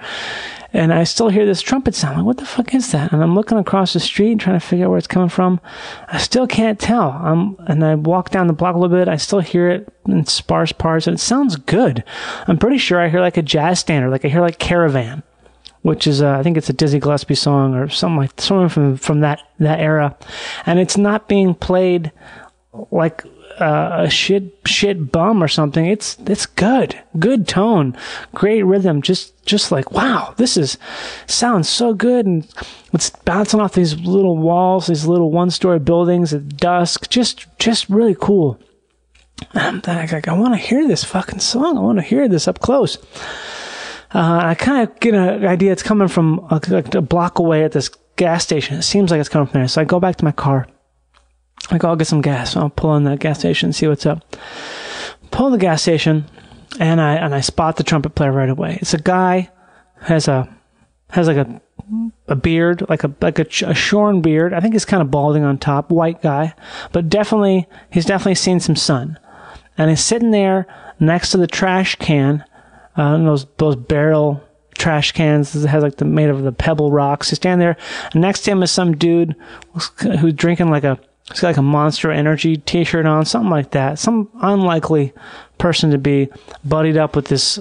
[0.75, 2.17] and I still hear this trumpet sound.
[2.17, 3.13] Like, what the fuck is that?
[3.13, 5.61] And I'm looking across the street trying to figure out where it's coming from.
[6.09, 7.11] I still can't tell.
[7.11, 9.07] Um, and I walk down the block a little bit.
[9.07, 12.03] I still hear it in sparse parts, and it sounds good.
[12.49, 15.23] I'm pretty sure I hear like a jazz standard, like I hear like Caravan,
[15.83, 19.21] which is I think it's a Dizzy Gillespie song or something like something from from
[19.21, 20.17] that that era,
[20.67, 22.11] and it's not being played
[22.91, 23.25] like
[23.61, 25.87] uh, a shit shit bum or something.
[25.87, 27.97] It's it's good, good tone,
[28.35, 29.03] great rhythm.
[29.03, 30.79] Just just like wow, this is
[31.27, 32.47] sounds so good, and
[32.93, 37.09] it's bouncing off these little walls, these little one story buildings at dusk.
[37.11, 38.59] Just just really cool.
[39.55, 41.77] I'm like, I want to hear this fucking song.
[41.77, 42.97] I want to hear this up close.
[44.15, 47.65] Uh, I kind of get an idea it's coming from a, like a block away
[47.65, 48.79] at this gas station.
[48.79, 49.69] It seems like it's coming from there.
[49.69, 50.69] So I go back to my car.
[51.69, 52.57] Go, I'll get some gas.
[52.57, 54.37] I'll pull in that gas station and see what's up.
[55.31, 56.25] pull the gas station,
[56.79, 58.79] and I and I spot the trumpet player right away.
[58.81, 59.51] It's a guy
[60.03, 60.49] has a
[61.11, 61.61] has like a
[62.29, 64.55] a beard, like a like a, a shorn beard.
[64.55, 66.55] I think he's kind of balding on top, white guy,
[66.93, 69.19] but definitely he's definitely seen some sun.
[69.77, 70.67] And he's sitting there
[71.01, 72.45] next to the trash can,
[72.97, 74.43] uh, those those barrel
[74.79, 77.31] trash cans that has like the made of the pebble rocks.
[77.31, 77.77] He's standing there.
[78.13, 79.35] And next to him is some dude
[79.73, 79.91] who's,
[80.21, 80.99] who's drinking like a
[81.31, 83.99] he's got like a Monster Energy T-shirt on, something like that.
[83.99, 85.13] Some unlikely
[85.59, 86.29] person to be
[86.65, 87.59] buddied up with this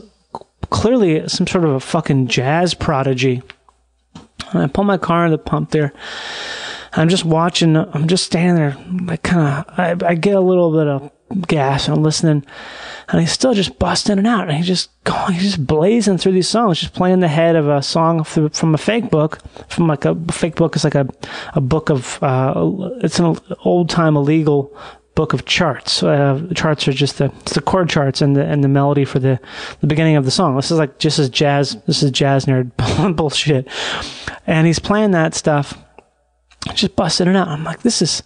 [0.70, 3.42] clearly some sort of a fucking jazz prodigy.
[4.52, 5.94] And I pull my car in the pump there.
[6.94, 7.76] I'm just watching.
[7.76, 9.80] I'm just standing there, like kind of.
[9.80, 11.12] I, I get a little bit of
[11.42, 11.88] gas.
[11.88, 12.46] And I'm listening,
[13.10, 14.48] and he's still just busting it out.
[14.48, 17.68] And he's just going, he's just blazing through these songs, just playing the head of
[17.68, 19.40] a song from a fake book.
[19.70, 21.08] From like a fake book is like a
[21.54, 22.22] a book of.
[22.22, 22.72] Uh,
[23.02, 24.76] it's an old time illegal
[25.16, 26.02] book of charts.
[26.02, 29.06] Uh, the charts are just the it's the chord charts and the and the melody
[29.06, 29.40] for the
[29.82, 30.56] the beginning of the song.
[30.56, 31.78] This is like just as jazz.
[31.86, 33.68] This is jazz nerd bullshit.
[34.48, 35.78] And he's playing that stuff,
[36.74, 37.48] just busting it out.
[37.48, 38.24] I'm like, this is.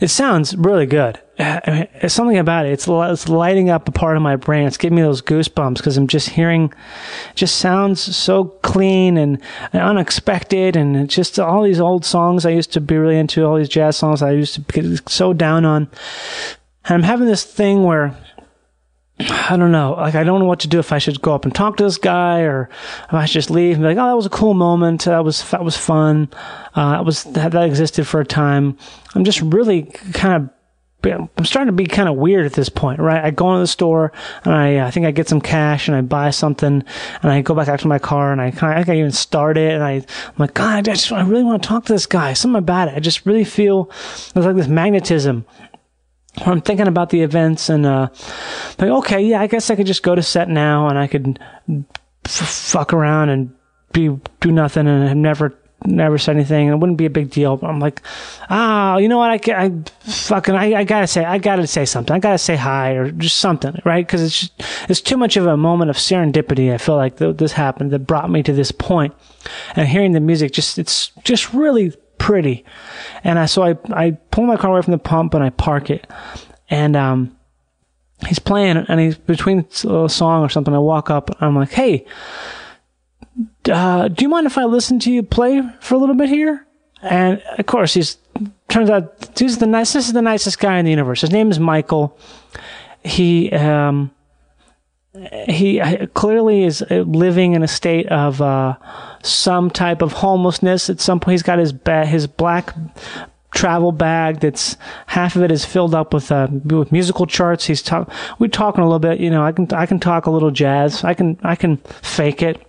[0.00, 1.20] It sounds really good.
[1.40, 2.72] I mean, it's something about it.
[2.72, 4.66] It's, it's lighting up a part of my brain.
[4.66, 6.72] It's giving me those goosebumps because I'm just hearing,
[7.34, 9.40] just sounds so clean and,
[9.72, 10.76] unexpected.
[10.76, 13.96] And just all these old songs I used to be really into, all these jazz
[13.96, 15.88] songs I used to get so down on.
[16.84, 18.16] And I'm having this thing where
[19.18, 19.94] I don't know.
[19.94, 21.84] Like, I don't know what to do if I should go up and talk to
[21.84, 22.68] this guy or
[23.04, 25.04] if I should just leave and be like, oh, that was a cool moment.
[25.04, 26.28] That was, that was fun.
[26.74, 28.76] Uh, that was, that, that existed for a time.
[29.14, 30.50] I'm just really kind of
[31.04, 33.24] I'm starting to be kind of weird at this point, right?
[33.24, 34.12] I go into the store
[34.44, 36.84] and I, I think I get some cash and I buy something
[37.22, 38.98] and I go back out to my car and I kind of, I think I
[38.98, 41.86] even start it and I, I'm like, God, I just, I really want to talk
[41.86, 42.34] to this guy.
[42.34, 42.94] Something about it.
[42.94, 43.90] I just really feel
[44.34, 45.46] there's like this magnetism
[46.38, 48.08] I'm thinking about the events and, uh,
[48.78, 51.40] like, okay, yeah, I guess I could just go to set now and I could
[52.24, 53.52] f- fuck around and
[53.92, 56.68] be, do nothing and never never said anything.
[56.68, 57.56] It wouldn't be a big deal.
[57.56, 58.02] But I'm like,
[58.48, 59.30] ah, you know what?
[59.30, 62.14] I, ca- I fucking, I, I gotta say, I gotta say something.
[62.14, 64.06] I gotta say hi or just something, right?
[64.06, 64.52] Because it's just,
[64.88, 66.72] it's too much of a moment of serendipity.
[66.72, 69.14] I feel like th- this happened that brought me to this point,
[69.76, 72.64] and hearing the music, just it's just really pretty.
[73.24, 75.90] And I so I I pull my car away from the pump and I park
[75.90, 76.06] it,
[76.68, 77.36] and um.
[78.28, 80.74] He's playing, and he's between a song or something.
[80.74, 82.04] I walk up, I'm like, "Hey,
[83.70, 86.66] uh, do you mind if I listen to you play for a little bit here?
[87.02, 88.18] And of course, he's
[88.68, 89.92] turns out he's the nice.
[89.92, 91.20] This is the nicest guy in the universe.
[91.22, 92.18] His name is Michael.
[93.04, 94.10] He um,
[95.48, 95.80] he
[96.14, 98.76] clearly is living in a state of uh,
[99.22, 100.90] some type of homelessness.
[100.90, 102.74] At some point, he's got his ba- his black
[103.52, 104.76] travel bag that's
[105.06, 107.64] half of it is filled up with uh, with musical charts.
[107.64, 109.20] He's talk we're talking a little bit.
[109.20, 111.02] You know, I can I can talk a little jazz.
[111.02, 112.66] I can I can fake it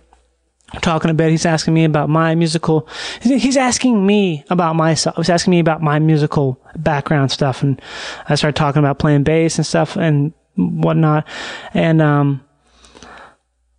[0.80, 1.30] talking a bit.
[1.30, 2.88] He's asking me about my musical.
[3.20, 5.16] He's asking me about myself.
[5.16, 7.80] He's asking me about my musical background stuff, and
[8.28, 11.26] I started talking about playing bass and stuff and whatnot.
[11.74, 12.44] And um,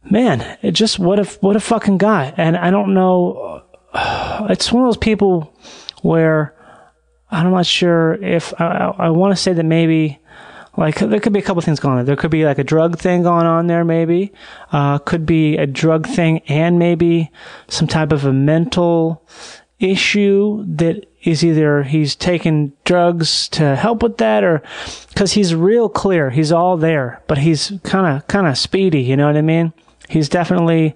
[0.10, 2.34] man, it just what a what a fucking guy.
[2.38, 3.64] And I don't know.
[4.50, 5.54] It's one of those people
[6.02, 6.56] where
[7.32, 10.20] I'm not sure if I, I, I want to say that maybe
[10.76, 12.06] like there could be a couple things going on.
[12.06, 14.32] There could be like a drug thing going on there, maybe.
[14.72, 17.32] Uh, could be a drug thing and maybe
[17.68, 19.24] some type of a mental
[19.80, 24.62] issue that is either he's taking drugs to help with that or
[25.10, 26.32] because he's real clear.
[26.32, 29.02] He's all there, but he's kind of kind of speedy.
[29.02, 29.74] You know what I mean?
[30.10, 30.96] He's definitely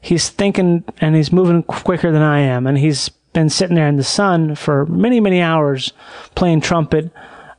[0.00, 3.96] he's thinking and he's moving quicker than I am, and he's been sitting there in
[3.96, 5.92] the sun for many many hours
[6.34, 7.12] playing trumpet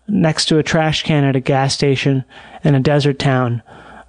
[0.10, 2.24] next to a trash can at a gas station
[2.64, 3.62] in a desert town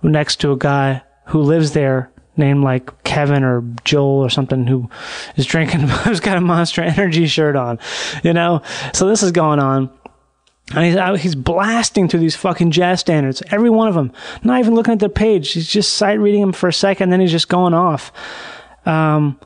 [0.03, 4.89] next to a guy who lives there named like Kevin or Joel or something who
[5.37, 7.79] is drinking who's got a monster energy shirt on
[8.23, 9.91] you know so this is going on
[10.73, 14.13] and he's out, he's blasting through these fucking jazz standards, every one of them.
[14.45, 15.53] Not even looking at the page.
[15.53, 18.13] He's just sight reading them for a second, then he's just going off.
[18.87, 19.41] Um,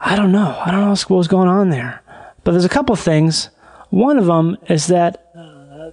[0.00, 0.60] I don't know.
[0.64, 2.02] I don't know what was going on there.
[2.42, 3.50] But there's a couple things.
[3.90, 5.27] One of them is that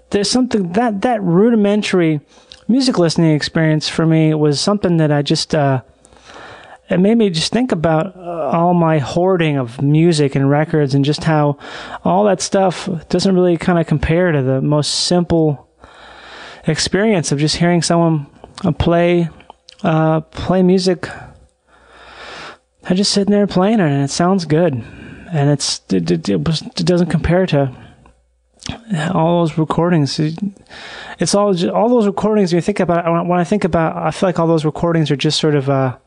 [0.09, 2.21] there's something that that rudimentary
[2.67, 5.81] music listening experience for me was something that I just uh,
[6.89, 11.03] it made me just think about uh, all my hoarding of music and records and
[11.03, 11.57] just how
[12.03, 15.67] all that stuff doesn't really kind of compare to the most simple
[16.67, 18.27] experience of just hearing someone
[18.63, 19.29] uh, play
[19.83, 21.09] uh, play music.
[22.87, 26.75] I'm just sitting there playing it and it sounds good, and it's it, it, it,
[26.85, 27.75] doesn't compare to
[29.13, 30.19] all those recordings.
[31.19, 32.51] It's all ju- all those recordings.
[32.51, 35.15] You think about it, when I think about, I feel like all those recordings are
[35.15, 35.97] just sort of uh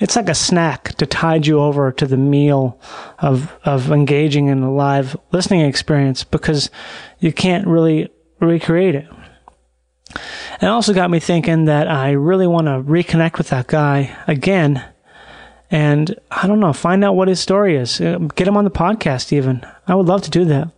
[0.00, 2.78] It's like a snack to tide you over to the meal
[3.20, 6.70] of of engaging in a live listening experience because
[7.20, 8.08] you can't really
[8.40, 9.06] recreate it.
[10.60, 14.82] It also got me thinking that I really want to reconnect with that guy again.
[15.70, 18.00] And I don't know, find out what his story is.
[18.00, 19.64] Uh, Get him on the podcast, even.
[19.88, 20.68] I would love to do that.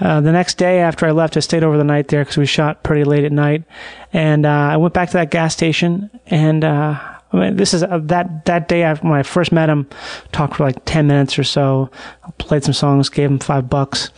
[0.00, 2.46] Uh, the next day after I left, I stayed over the night there because we
[2.46, 3.64] shot pretty late at night,
[4.12, 6.10] and uh, I went back to that gas station.
[6.26, 6.98] And uh,
[7.32, 9.88] I mean, this is uh, that that day after when I first met him,
[10.32, 11.90] talked for like ten minutes or so,
[12.38, 14.10] played some songs, gave him five bucks.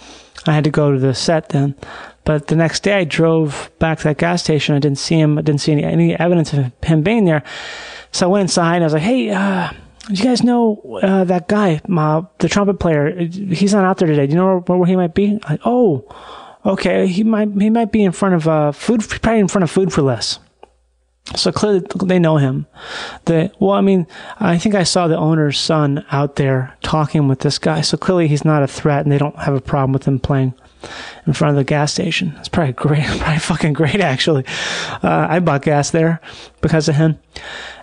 [0.47, 1.75] I had to go to the set then,
[2.25, 4.75] but the next day I drove back to that gas station.
[4.75, 5.39] I didn't see him.
[5.39, 7.43] I didn't see any, any evidence of him being there.
[8.13, 9.71] So I went inside and I was like, "Hey, uh,
[10.09, 13.27] do you guys know uh, that guy, uh, the trumpet player?
[13.27, 14.27] He's not out there today.
[14.27, 16.07] Do you know where, where he might be?" I, oh,
[16.65, 17.07] okay.
[17.07, 19.93] He might he might be in front of uh, food, probably in front of Food
[19.93, 20.39] for Less.
[21.37, 22.67] So clearly they know him.
[23.25, 24.07] The well, I mean,
[24.39, 27.81] I think I saw the owner's son out there talking with this guy.
[27.81, 30.55] So clearly he's not a threat, and they don't have a problem with him playing
[31.27, 32.35] in front of the gas station.
[32.39, 34.45] It's probably great, probably fucking great actually.
[35.03, 36.21] Uh, I bought gas there
[36.61, 37.19] because of him,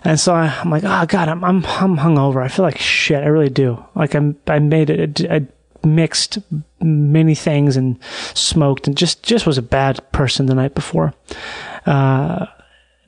[0.04, 2.42] and so I, I'm like, oh god, I'm I'm I'm hungover.
[2.42, 3.22] I feel like shit.
[3.22, 3.84] I really do.
[3.94, 5.24] Like I'm I made it.
[5.30, 5.46] I
[5.84, 6.38] mixed
[6.80, 7.98] many things and
[8.34, 11.12] smoked and just just was a bad person the night before.
[11.86, 12.46] Uh,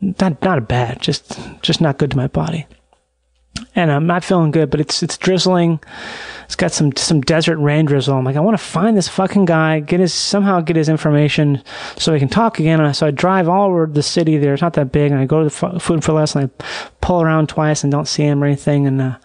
[0.00, 2.66] not not a bad, just just not good to my body.
[3.76, 5.80] And I'm not feeling good, but it's it's drizzling.
[6.44, 8.16] It's got some some desert rain drizzle.
[8.16, 11.62] I'm like, I want to find this fucking guy, get his somehow get his information
[11.98, 12.80] so we can talk again.
[12.80, 14.52] And so I drive all over the city there.
[14.54, 16.64] It's not that big, and I go to the Food for Less and I
[17.00, 18.86] pull around twice and don't see him or anything.
[18.86, 19.18] And uh,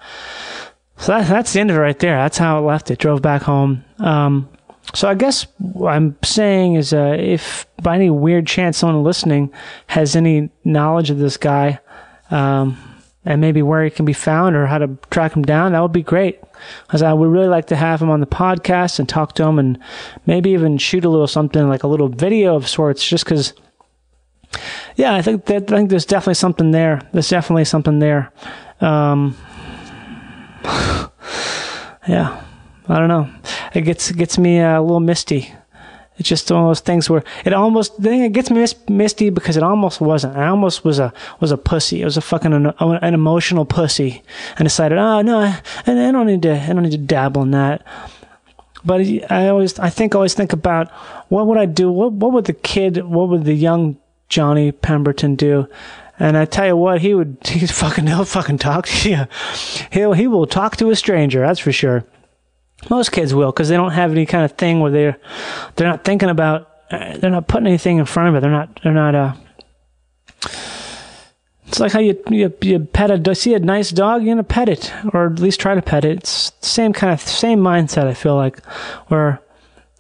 [0.98, 2.18] so that, that's the end of it right there.
[2.18, 2.98] That's how I left it.
[2.98, 3.86] Drove back home.
[4.00, 4.50] Um,
[4.96, 9.54] so I guess what I'm saying is, uh, if by any weird chance someone listening
[9.88, 11.80] has any knowledge of this guy,
[12.32, 12.78] um,
[13.26, 15.92] and maybe where he can be found or how to track him down, that would
[15.92, 16.40] be great.
[16.86, 19.60] Because I would really like to have him on the podcast and talk to him,
[19.60, 19.78] and
[20.26, 23.54] maybe even shoot a little something like a little video of sorts, just because.
[24.96, 27.02] Yeah, I think that I think there's definitely something there.
[27.14, 28.32] There's definitely something there.
[28.82, 29.38] Um,
[32.08, 32.44] yeah.
[32.90, 33.30] I don't know.
[33.76, 35.54] It gets gets me uh, a little misty.
[36.20, 39.64] It's just one of those things where it almost it gets mis- misty because it
[39.64, 40.36] almost wasn't.
[40.36, 42.02] I almost was a was a pussy.
[42.02, 44.22] It was a fucking an, an emotional pussy,
[44.58, 47.52] and decided, oh no, I, I don't need to I don't need to dabble in
[47.52, 47.86] that.
[48.84, 50.92] But I always I think always think about
[51.30, 51.90] what would I do?
[51.90, 53.06] What what would the kid?
[53.06, 53.98] What would the young
[54.28, 55.68] Johnny Pemberton do?
[56.20, 59.26] And I tell you what, he would he's fucking he'll fucking talk to you.
[59.90, 61.40] He'll he will talk to a stranger.
[61.40, 62.04] That's for sure.
[62.90, 65.18] Most kids will because they don't have any kind of thing where they're
[65.76, 68.42] they're not thinking about uh, they're not putting anything in front of it.
[68.42, 69.34] They're not they're not uh.
[71.68, 74.70] It's like how you you, you pet a see a nice dog, you're gonna pet
[74.70, 76.20] it or at least try to pet it.
[76.20, 78.08] It's same kind of same mindset.
[78.08, 78.64] I feel like
[79.08, 79.42] where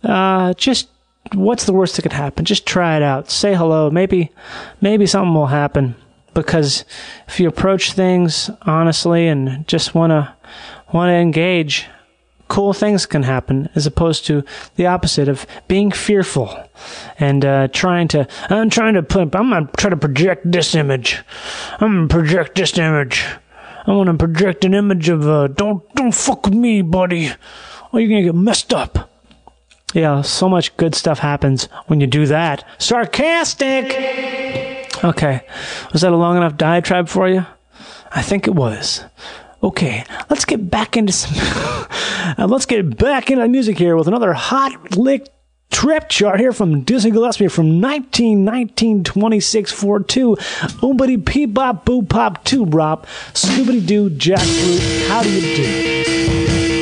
[0.03, 0.89] uh just
[1.33, 2.45] what's the worst that could happen?
[2.45, 3.29] Just try it out.
[3.29, 3.91] Say hello.
[3.91, 4.31] Maybe
[4.81, 5.95] maybe something will happen
[6.33, 6.85] because
[7.27, 10.35] if you approach things honestly and just wanna
[10.91, 11.87] want to engage
[12.49, 14.43] cool things can happen as opposed to
[14.75, 16.51] the opposite of being fearful
[17.19, 21.21] and uh, trying to i'm trying to put i'm gonna try to project this image.
[21.79, 23.25] I'm gonna project this image.
[23.85, 27.31] I want to project an image of uh, don't don't fuck with me buddy
[27.91, 29.09] or you're gonna get messed up.
[29.93, 32.63] Yeah so much good stuff happens when you do that.
[32.77, 33.85] Sarcastic!
[35.03, 35.41] Okay.
[35.93, 37.45] Was that a long enough diatribe for you?
[38.11, 39.05] I think it was
[39.61, 41.33] Okay, let's get back into some.
[42.37, 45.27] uh, let's get back into music here with another hot lick
[45.69, 50.37] trip chart here from Dizzy Gillespie from 1919 2642.
[50.81, 53.05] Oomity pee bop boo pop two bop.
[53.33, 55.07] Scoobity doo jackfruit.
[55.09, 56.78] How do you do?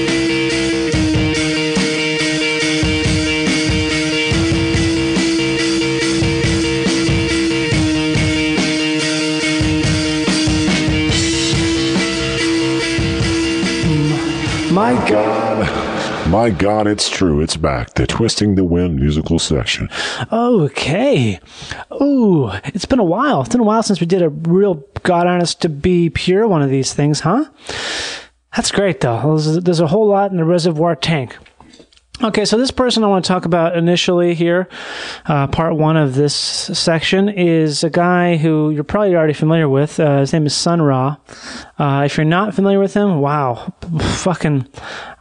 [14.88, 16.28] My God.
[16.30, 17.42] My God, it's true.
[17.42, 17.96] It's back.
[17.96, 19.90] The Twisting the Wind musical section.
[20.32, 21.42] Okay.
[22.02, 23.42] Ooh, it's been a while.
[23.42, 26.62] It's been a while since we did a real God honest to be pure one
[26.62, 27.50] of these things, huh?
[28.56, 29.36] That's great though.
[29.36, 31.36] There's, there's a whole lot in the reservoir tank.
[32.24, 34.68] Okay, so this person I want to talk about initially here,
[35.28, 39.99] uh, part one of this section, is a guy who you're probably already familiar with.
[39.99, 41.18] Uh, his name is Sun Ra.
[41.78, 44.68] Uh, if you're not familiar with him, wow, fucking,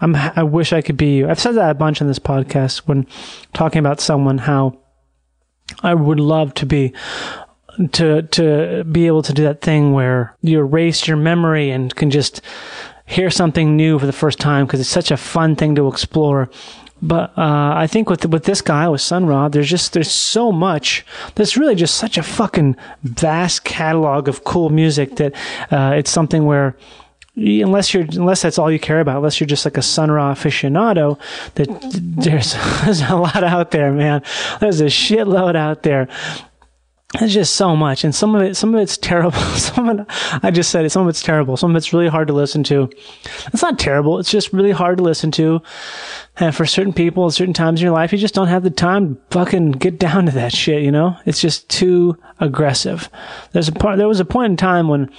[0.00, 1.28] I'm, I wish I could be you.
[1.28, 3.06] I've said that a bunch in this podcast when
[3.52, 4.78] talking about someone, how
[5.82, 6.94] I would love to be
[7.92, 12.10] to to be able to do that thing where you erase your memory and can
[12.10, 12.40] just
[13.04, 16.48] hear something new for the first time because it's such a fun thing to explore.
[17.02, 20.50] But uh, I think with with this guy with Sun Ra, there's just there's so
[20.50, 21.04] much.
[21.34, 25.34] There's really just such a fucking vast catalog of cool music that
[25.70, 26.74] uh, it's something where
[27.36, 30.34] unless you're unless that's all you care about, unless you're just like a Sun Ra
[30.34, 31.18] aficionado,
[31.54, 34.22] that there's there's a lot out there, man.
[34.60, 36.08] There's a shitload out there.
[37.18, 39.38] There's just so much, and some of it, some of it's terrible.
[39.56, 40.06] Some of it,
[40.42, 40.90] I just said it.
[40.90, 41.56] Some of it's terrible.
[41.56, 42.90] Some of it's really hard to listen to.
[43.52, 44.18] It's not terrible.
[44.18, 45.62] It's just really hard to listen to.
[46.36, 48.70] And for certain people, at certain times in your life, you just don't have the
[48.70, 50.82] time to fucking get down to that shit.
[50.82, 53.08] You know, it's just too aggressive.
[53.52, 53.98] There's a part.
[53.98, 55.10] There was a point in time when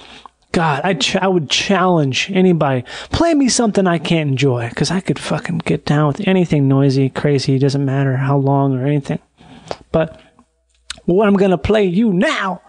[0.52, 2.84] God, I, ch- I would challenge anybody.
[3.10, 7.08] Play me something I can't enjoy because I could fucking get down with anything noisy,
[7.08, 7.58] crazy.
[7.58, 9.20] Doesn't matter how long or anything.
[9.90, 10.20] But
[11.14, 12.60] what I'm going to play you now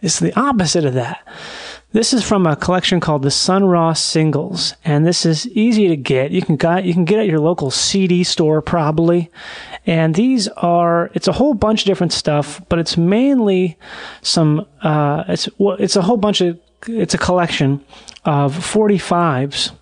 [0.00, 1.26] is the opposite of that.
[1.92, 5.96] This is from a collection called the Sun Ra Singles, and this is easy to
[5.96, 6.32] get.
[6.32, 9.30] You can got you can get at your local CD store probably.
[9.86, 13.78] And these are it's a whole bunch of different stuff, but it's mainly
[14.22, 16.58] some uh, it's well, it's a whole bunch of
[16.88, 17.84] it's a collection
[18.24, 19.72] of 45s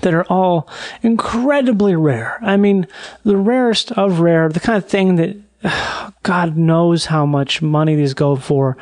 [0.00, 0.68] that are all
[1.02, 2.38] incredibly rare.
[2.42, 2.86] I mean,
[3.24, 5.36] the rarest of rare, the kind of thing that
[6.22, 8.76] God knows how much money these go for.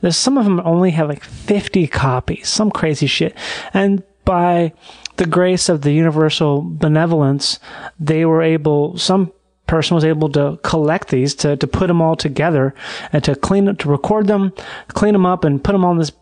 [0.00, 3.36] There's some of them only have like 50 copies, some crazy shit.
[3.74, 4.72] And by
[5.16, 7.58] the grace of the universal benevolence,
[7.98, 9.32] they were able, some
[9.66, 12.74] person was able to collect these, to, to put them all together
[13.12, 14.52] and to clean it, to record them,
[14.88, 16.12] clean them up and put them on this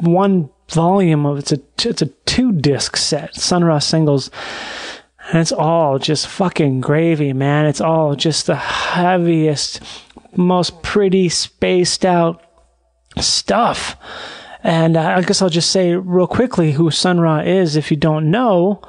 [0.00, 4.30] one volume of, it's a, it's a two disc set, Sun Ra singles.
[5.28, 7.66] And it's all just fucking gravy, man.
[7.66, 9.80] It's all just the heaviest,
[10.36, 12.42] most pretty, spaced out
[13.18, 13.96] stuff.
[14.62, 17.96] And uh, I guess I'll just say real quickly who Sun Ra is if you
[17.96, 18.82] don't know.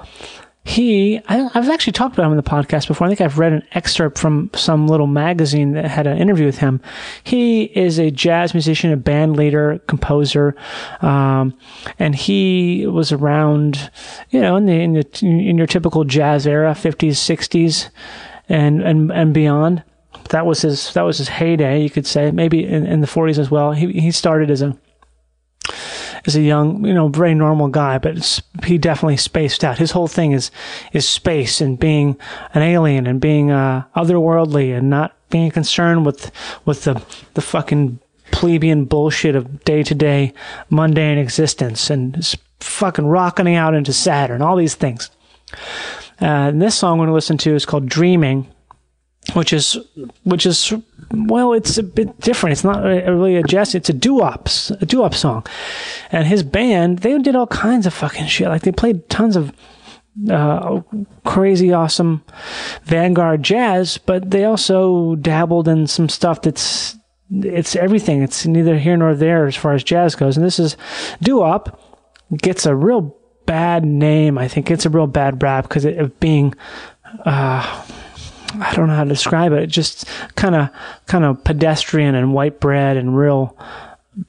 [0.64, 3.08] He, I, I've actually talked about him in the podcast before.
[3.08, 6.60] I think I've read an excerpt from some little magazine that had an interview with
[6.60, 6.82] him.
[7.24, 10.56] He is a jazz musician, a band leader, composer,
[11.02, 11.58] um,
[11.98, 13.90] and he was around,
[14.30, 17.90] you know, in the, in the in your typical jazz era, fifties, sixties,
[18.48, 19.84] and and and beyond.
[20.30, 23.40] That was his that was his heyday, you could say, maybe in, in the forties
[23.40, 23.72] as well.
[23.72, 24.78] He he started as a
[26.26, 29.78] as a young, you know, very normal guy, but he definitely spaced out.
[29.78, 30.52] His whole thing is
[30.94, 32.18] is space and being
[32.54, 36.32] an alien and being uh, otherworldly and not being concerned with
[36.66, 37.04] with the
[37.34, 38.00] the fucking
[38.32, 40.34] plebeian bullshit of day to day
[40.70, 45.10] mundane existence and fucking rocketing out into Saturn, all these things.
[46.22, 48.48] Uh, and this song we're going to listen to is called Dreaming
[49.34, 49.78] which is
[50.24, 50.74] which is
[51.14, 52.52] well it's a bit different.
[52.54, 54.50] It's not really a jazz it's a doo-wop
[54.80, 55.46] a doo-wop song.
[56.12, 58.48] And his band they did all kinds of fucking shit.
[58.48, 59.52] Like they played tons of
[60.30, 60.82] uh,
[61.24, 62.22] crazy awesome
[62.84, 66.98] vanguard jazz but they also dabbled in some stuff that's
[67.34, 68.24] it's everything.
[68.24, 70.36] It's neither here nor there as far as jazz goes.
[70.36, 70.76] And this is
[71.22, 71.80] doo-wop
[72.38, 74.70] gets a real bad name i think.
[74.72, 76.54] It's a real bad rap because of being
[78.60, 79.68] I don't know how to describe it.
[79.68, 80.70] Just kind of,
[81.08, 83.58] kind of pedestrian and white bread and real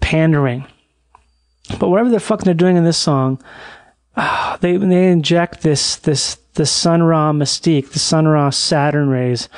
[0.00, 0.66] pandering.
[1.78, 3.42] But whatever the fuck they're doing in this song,
[4.16, 9.48] ah, they they inject this this the Sun Ra mystique, the Sun Ra Saturn rays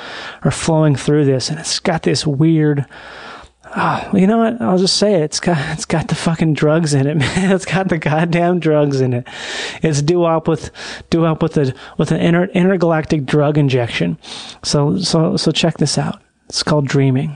[0.43, 2.85] are flowing through this, and it's got this weird.
[3.77, 4.61] Oh, you know what?
[4.61, 5.21] I'll just say it.
[5.21, 7.51] It's got it's got the fucking drugs in it, man.
[7.51, 9.27] It's got the goddamn drugs in it.
[9.83, 10.71] It's due up with
[11.09, 14.17] due up with a with an inter, intergalactic drug injection.
[14.63, 16.21] So so so check this out.
[16.47, 17.35] It's called Dreaming.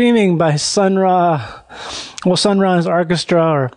[0.00, 1.60] Dreaming by Sun Ra.
[2.24, 3.70] Well, Sun Ra's orchestra, or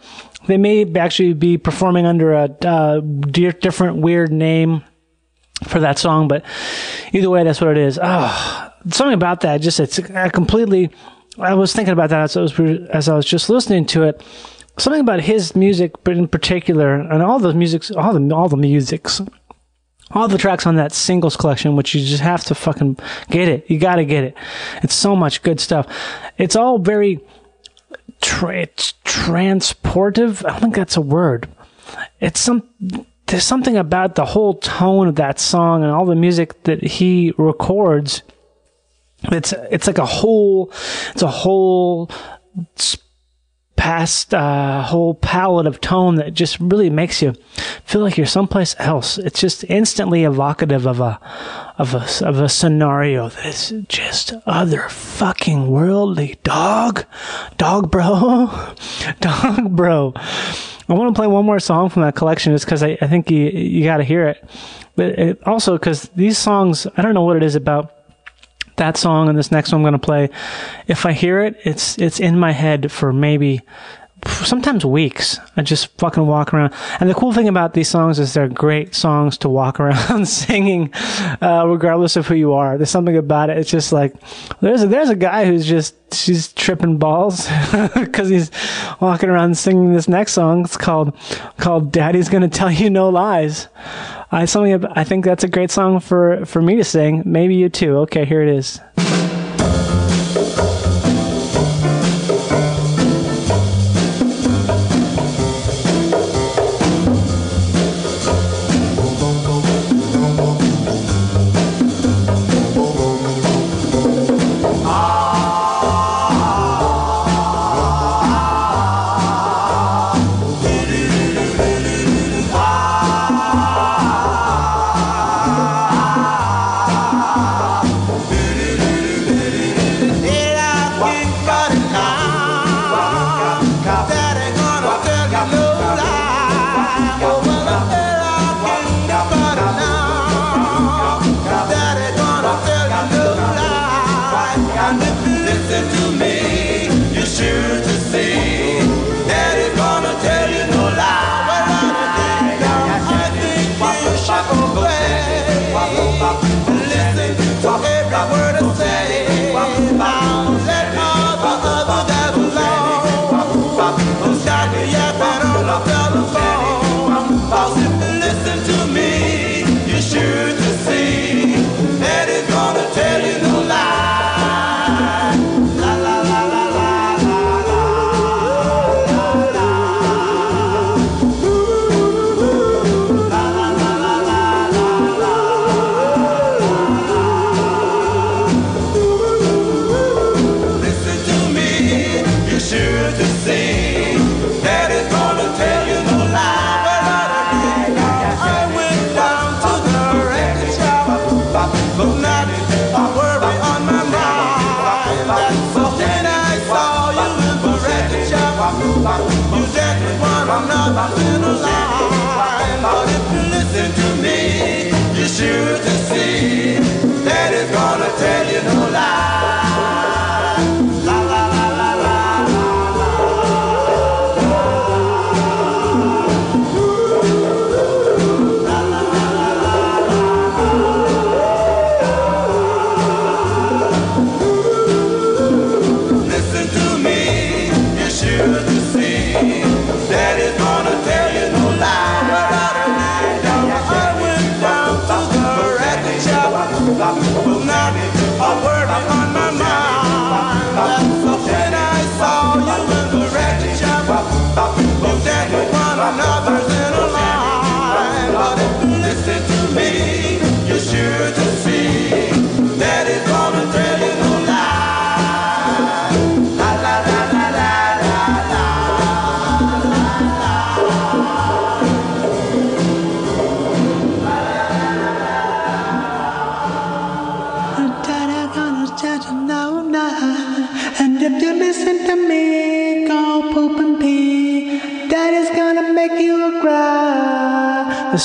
[0.48, 4.86] they may actually be performing under a uh, different weird name
[5.68, 6.46] for that song, but
[7.12, 8.00] either way, that's what it is.
[8.02, 10.92] Oh, something about that, just it's I completely.
[11.40, 14.24] I was thinking about that as I was as I was just listening to it.
[14.78, 18.56] Something about his music, but in particular, and all the musics, all the all the
[18.56, 19.20] musics,
[20.14, 22.98] all the tracks on that singles collection, which you just have to fucking
[23.30, 23.70] get it.
[23.70, 24.38] You got to get it.
[24.84, 25.88] It's so much good stuff.
[26.38, 27.20] It's all very
[28.22, 30.46] tra- it's transportive.
[30.46, 31.50] I don't think that's a word.
[32.20, 32.68] It's some
[33.28, 37.34] there's something about the whole tone of that song and all the music that he
[37.38, 38.22] records.
[39.24, 40.72] It's it's like a whole
[41.12, 42.12] it's a whole
[43.76, 47.34] past uh, whole palette of tone that just really makes you
[47.84, 49.18] feel like you're someplace else.
[49.18, 51.20] It's just instantly evocative of a
[51.78, 56.40] of a of a scenario that is just other fucking worldly.
[56.44, 57.06] Dog,
[57.58, 58.50] dog, bro,
[59.20, 60.14] dog, bro.
[60.90, 63.32] I want to play one more song from that collection just because I, I think
[63.32, 64.44] you you got to hear it,
[64.96, 68.03] but it, also because these songs I don't know what it is about
[68.78, 70.30] that song and this next one I'm going to play,
[70.88, 73.62] if I hear it, it's it's in my head for maybe
[74.28, 75.40] sometimes weeks.
[75.58, 76.74] I just fucking walk around.
[77.00, 80.94] And the cool thing about these songs is they're great songs to walk around singing,
[81.42, 82.78] uh, regardless of who you are.
[82.78, 83.58] There's something about it.
[83.58, 84.14] It's just like
[84.62, 87.50] there's a, there's a guy who's just she's tripping balls
[87.96, 88.52] because he's
[89.00, 90.66] walking around singing this next song.
[90.66, 91.16] It's called
[91.58, 93.68] called Daddy's Gonna Tell You No Lies.
[94.34, 97.22] I something I think that's a great song for for me to sing.
[97.24, 97.98] Maybe you too.
[98.00, 98.80] Okay, here it is.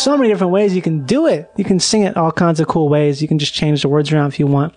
[0.09, 1.51] So many different ways you can do it.
[1.59, 3.21] You can sing it all kinds of cool ways.
[3.21, 4.75] You can just change the words around if you want.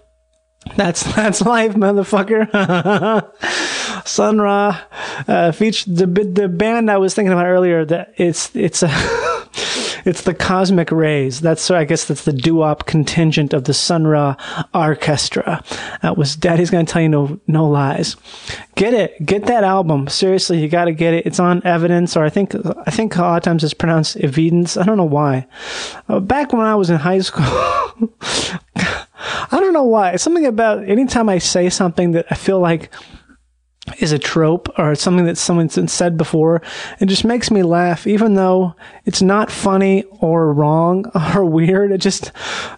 [0.75, 2.51] That's that's life, motherfucker.
[4.05, 4.81] Sun Ra
[5.29, 7.85] uh, featured the the band I was thinking about earlier.
[7.85, 8.89] That it's it's a
[10.05, 11.41] it's the Cosmic Rays.
[11.41, 14.35] That's I guess that's the doo-wop contingent of the Sun Ra
[14.73, 15.63] Orchestra.
[16.01, 18.15] That was Daddy's gonna tell you no no lies.
[18.75, 20.07] Get it, get that album.
[20.07, 21.25] Seriously, you got to get it.
[21.25, 22.55] It's on Evidence, or I think
[22.85, 24.77] I think a lot of times it's pronounced Evidence.
[24.77, 25.45] I don't know why.
[26.07, 27.45] Uh, back when I was in high school.
[29.51, 30.11] I don't know why.
[30.11, 32.91] It's something about anytime I say something that I feel like
[33.99, 36.61] is a trope or something that someone's said before,
[36.99, 38.75] it just makes me laugh, even though
[39.05, 41.05] it's not funny or wrong
[41.35, 41.91] or weird.
[41.91, 42.31] It just,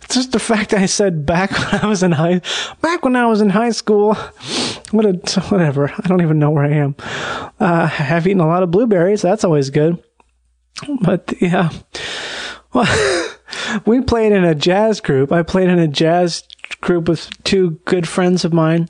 [0.10, 2.42] just the fact I said back when I was in high,
[2.82, 4.18] back when I was in high school.
[4.92, 5.90] What a, whatever.
[5.90, 6.96] I don't even know where I am.
[7.02, 9.24] Uh, I have eaten a lot of blueberries.
[9.24, 9.98] That's always good.
[11.02, 11.72] But yeah.
[12.74, 13.32] Well,
[13.88, 15.32] we played in a jazz group.
[15.32, 16.44] I played in a jazz
[16.80, 18.88] group with two good friends of mine.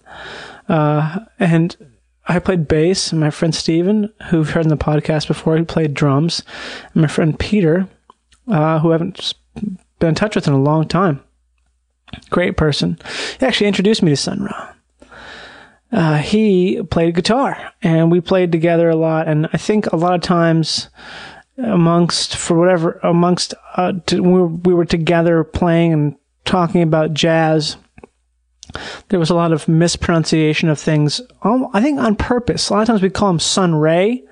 [0.68, 1.78] Uh, and
[2.26, 5.64] I played bass, and my friend Steven, who you've heard in the podcast before, he
[5.64, 6.42] played drums,
[6.94, 7.88] and my friend Peter,
[8.48, 9.34] uh, who I haven't
[10.00, 11.22] been in touch with in a long time.
[12.30, 12.98] Great person.
[13.40, 14.74] He actually introduced me to Sun Ra.
[15.92, 19.28] Uh, he played guitar, and we played together a lot.
[19.28, 20.90] And I think a lot of times,
[21.58, 27.14] amongst for whatever amongst uh, t- we, were, we were together playing and talking about
[27.14, 27.78] jazz
[29.10, 32.70] there was a lot of mispronunciation of things um, i think on purpose.
[32.70, 34.24] A lot of times we call him sun ray.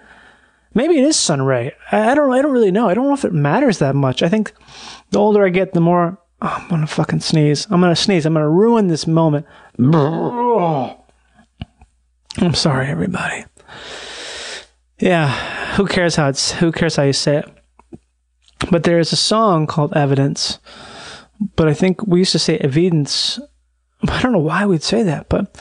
[0.74, 1.74] Maybe it is sun ray.
[1.92, 2.90] I, I don't i don't really know.
[2.90, 4.24] I don't know if it matters that much.
[4.24, 4.54] I think
[5.12, 7.68] the older i get the more oh, i'm gonna fucking sneeze.
[7.70, 8.26] I'm gonna sneeze.
[8.26, 9.46] I'm gonna ruin this moment.
[9.80, 10.96] I'm
[12.54, 13.46] sorry everybody.
[15.00, 15.30] Yeah
[15.76, 17.50] who cares how it's who cares how you say it?
[18.70, 20.60] But there is a song called evidence
[21.56, 23.40] but i think we used to say evidence
[24.10, 25.56] i don't know why we'd say that but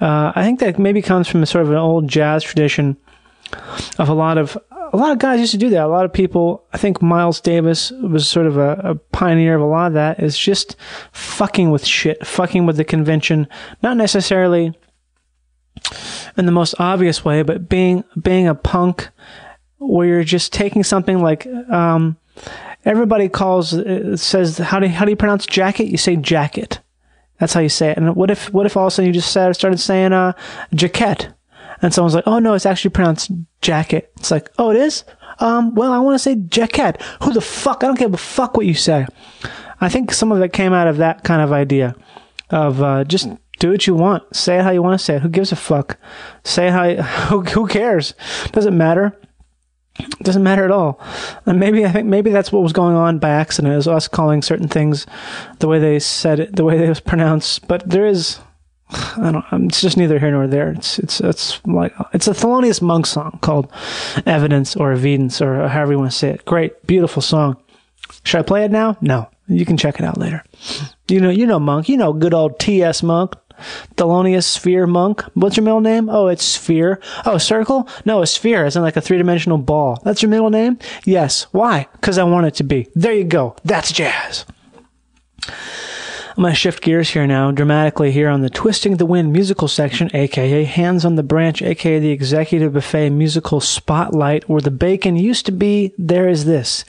[0.00, 2.96] uh, i think that maybe comes from a sort of an old jazz tradition
[3.98, 4.56] of a lot of
[4.92, 7.40] a lot of guys used to do that a lot of people i think miles
[7.40, 10.76] davis was sort of a, a pioneer of a lot of that is just
[11.12, 13.46] fucking with shit fucking with the convention
[13.82, 14.74] not necessarily
[16.36, 19.08] in the most obvious way, but being being a punk
[19.78, 22.16] where you're just taking something like um,
[22.84, 25.86] everybody calls uh, says how do how do you pronounce jacket?
[25.86, 26.80] You say jacket.
[27.44, 27.98] That's how you say it.
[27.98, 30.32] And what if what if all of a sudden you just said, started saying uh
[30.74, 31.28] jacket,
[31.82, 33.30] and someone's like, oh no, it's actually pronounced
[33.60, 34.10] jacket.
[34.16, 35.04] It's like, oh it is.
[35.40, 37.02] Um, well, I want to say jacket.
[37.22, 37.84] Who the fuck?
[37.84, 39.06] I don't give a fuck what you say.
[39.78, 41.94] I think some of it came out of that kind of idea
[42.48, 44.34] of uh, just do what you want.
[44.34, 45.20] Say it how you want to say it.
[45.20, 45.98] Who gives a fuck?
[46.44, 48.14] Say it how you, who, who cares?
[48.52, 49.20] Doesn't matter.
[50.22, 51.00] Doesn't matter at all.
[51.46, 54.42] And maybe I think maybe that's what was going on by accident is us calling
[54.42, 55.06] certain things
[55.60, 57.68] the way they said it, the way they was pronounced.
[57.68, 58.40] But there is
[58.90, 59.44] I don't.
[59.52, 60.70] Um, it's just neither here nor there.
[60.70, 63.72] It's it's it's like it's a Thelonious Monk song called
[64.26, 66.44] "Evidence" or "Evidence" or however you want to say it.
[66.44, 67.56] Great, beautiful song.
[68.24, 68.96] Should I play it now?
[69.00, 69.28] No.
[69.46, 70.42] You can check it out later.
[71.08, 71.88] You know, you know Monk.
[71.88, 73.02] You know good old T.S.
[73.02, 73.34] Monk.
[73.96, 75.22] Thelonious Sphere Monk.
[75.34, 76.08] What's your middle name?
[76.08, 77.00] Oh, it's Sphere.
[77.24, 77.88] Oh, Circle?
[78.04, 80.00] No, a sphere, in like a three dimensional ball.
[80.04, 80.78] That's your middle name?
[81.04, 81.44] Yes.
[81.52, 81.88] Why?
[81.92, 82.88] Because I want it to be.
[82.94, 83.56] There you go.
[83.64, 84.44] That's jazz.
[86.36, 89.68] I'm going to shift gears here now, dramatically here on the Twisting the Wind musical
[89.68, 95.14] section, aka Hands on the Branch, aka the Executive Buffet musical spotlight, where the bacon
[95.14, 95.94] used to be.
[95.96, 96.84] There is this.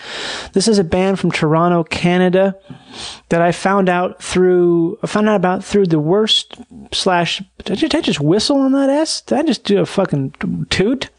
[0.53, 2.57] This is a band from Toronto, Canada,
[3.29, 6.55] that I found out through, I found out about through the worst
[6.91, 9.21] slash, did I, just, did I just whistle on that S?
[9.21, 11.11] Did I just do a fucking toot?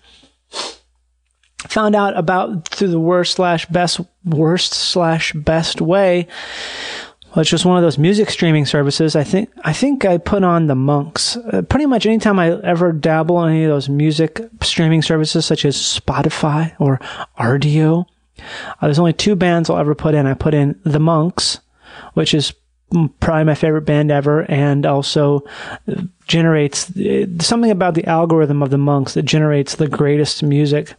[1.68, 6.26] Found out about through the worst slash best, worst slash best way
[7.36, 9.14] well, it's just one of those music streaming services.
[9.14, 11.36] I think I think I put on the Monks.
[11.36, 15.66] Uh, pretty much anytime I ever dabble in any of those music streaming services, such
[15.66, 16.98] as Spotify or
[17.38, 18.06] Rdio,
[18.38, 18.42] uh,
[18.80, 20.24] there's only two bands I'll ever put in.
[20.24, 21.60] I put in the Monks,
[22.14, 22.54] which is
[23.20, 25.44] probably my favorite band ever, and also
[25.88, 30.94] uh, generates uh, something about the algorithm of the Monks that generates the greatest music.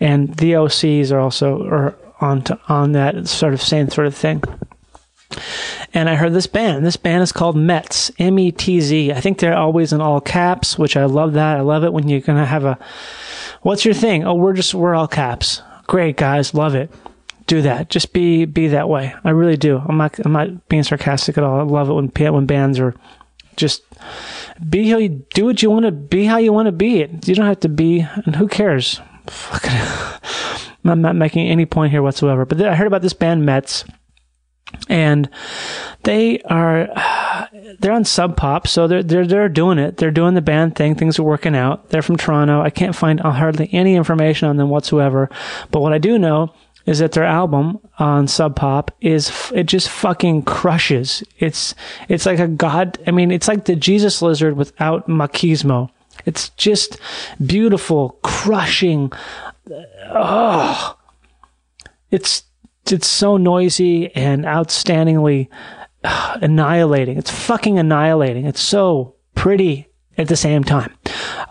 [0.00, 4.14] And the OCs are also are on to, on that sort of same sort of
[4.14, 4.42] thing
[5.92, 6.84] and I heard this band.
[6.84, 9.12] This band is called METZ, M E T Z.
[9.12, 11.56] I think they're always in all caps, which I love that.
[11.56, 12.78] I love it when you're going to have a,
[13.62, 14.24] what's your thing?
[14.24, 15.62] Oh, we're just, we're all caps.
[15.86, 16.54] Great, guys.
[16.54, 16.90] Love it.
[17.46, 17.90] Do that.
[17.90, 19.14] Just be, be that way.
[19.24, 19.78] I really do.
[19.78, 21.60] I'm not, I'm not being sarcastic at all.
[21.60, 22.94] I love it when, when bands are
[23.56, 23.82] Just
[24.68, 27.26] be how you do what you want to be, how you want to be it.
[27.28, 29.00] You don't have to be, and who cares?
[29.26, 32.44] Fucking, I'm not making any point here whatsoever.
[32.44, 33.88] But I heard about this band METZ,
[34.88, 35.28] and
[36.04, 36.88] they are
[37.78, 39.96] they're on Sub Pop, so they're they're they're doing it.
[39.96, 40.94] They're doing the band thing.
[40.94, 41.90] Things are working out.
[41.90, 42.60] They're from Toronto.
[42.60, 45.30] I can't find uh, hardly any information on them whatsoever.
[45.70, 46.52] But what I do know
[46.86, 51.22] is that their album on Sub Pop is it just fucking crushes.
[51.38, 51.74] It's
[52.08, 52.98] it's like a god.
[53.06, 55.90] I mean, it's like the Jesus Lizard without machismo.
[56.24, 56.98] It's just
[57.44, 59.12] beautiful, crushing.
[59.70, 59.82] Uh,
[60.12, 60.98] oh,
[62.10, 62.44] it's
[62.92, 65.48] it's so noisy and outstandingly
[66.04, 67.18] uh, annihilating.
[67.18, 68.46] It's fucking annihilating.
[68.46, 69.88] It's so pretty
[70.18, 70.92] at the same time.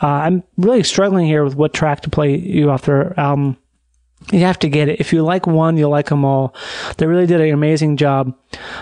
[0.02, 3.58] Uh, I'm really struggling here with what track to play you off their album.
[4.32, 5.00] You have to get it.
[5.00, 6.56] If you like one, you'll like them all.
[6.98, 8.36] They really did an amazing job.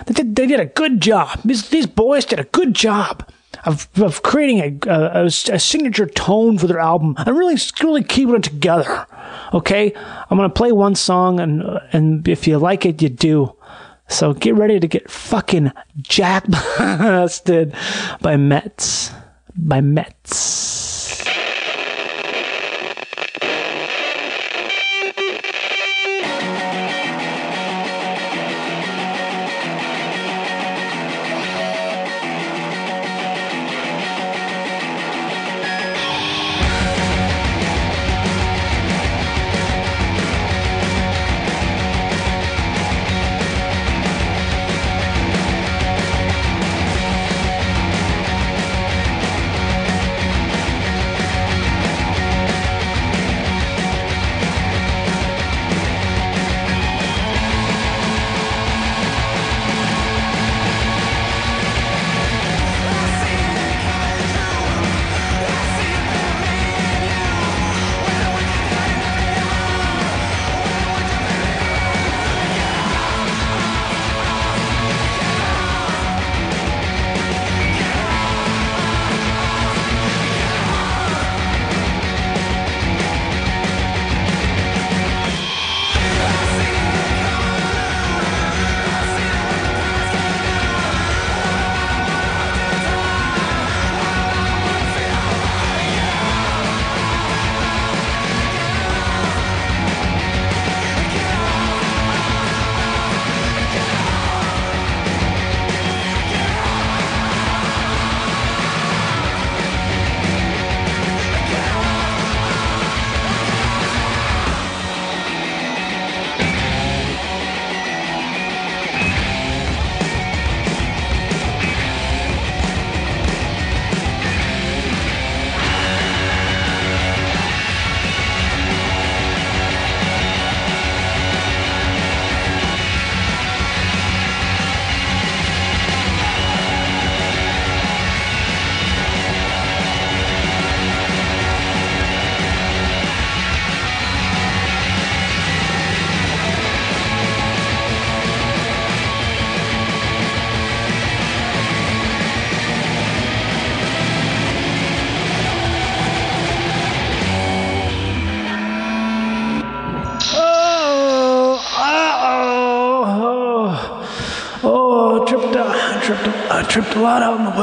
[0.05, 1.41] They did, they did a good job.
[1.43, 3.29] These, these boys did a good job
[3.65, 8.35] of, of creating a, a, a signature tone for their album and really, really keeping
[8.35, 9.05] it together.
[9.53, 9.93] Okay?
[10.29, 13.55] I'm to play one song, and, and if you like it, you do.
[14.09, 15.71] So get ready to get fucking
[16.01, 17.71] jack blasted
[18.21, 19.13] by METZ.
[19.55, 20.82] By METZ.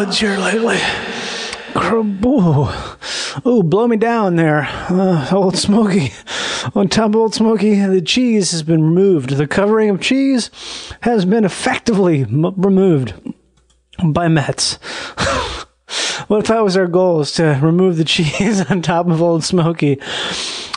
[0.01, 0.79] Woods here lately.
[1.77, 2.71] Ooh,
[3.45, 4.63] ooh, blow me down there.
[4.89, 6.15] Uh, old Smoky.
[6.75, 9.29] On top of Old Smoky, the cheese has been removed.
[9.29, 10.51] The covering of cheese
[11.03, 13.13] has been effectively m- removed
[14.03, 14.79] by METZ.
[16.29, 19.45] what if that was our goal, is to remove the cheese on top of Old
[19.45, 20.01] Smoky?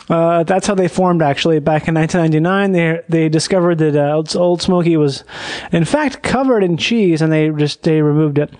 [0.08, 2.72] Uh, that's how they formed actually back in 1999.
[2.72, 5.24] They they discovered that uh, Old, Smoky was,
[5.72, 8.52] in fact, covered in cheese, and they just they removed it.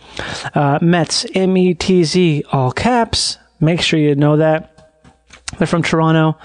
[0.54, 3.38] Uh, METZ, M E T Z, all caps.
[3.60, 4.70] Make sure you know that.
[5.58, 6.36] They're from Toronto.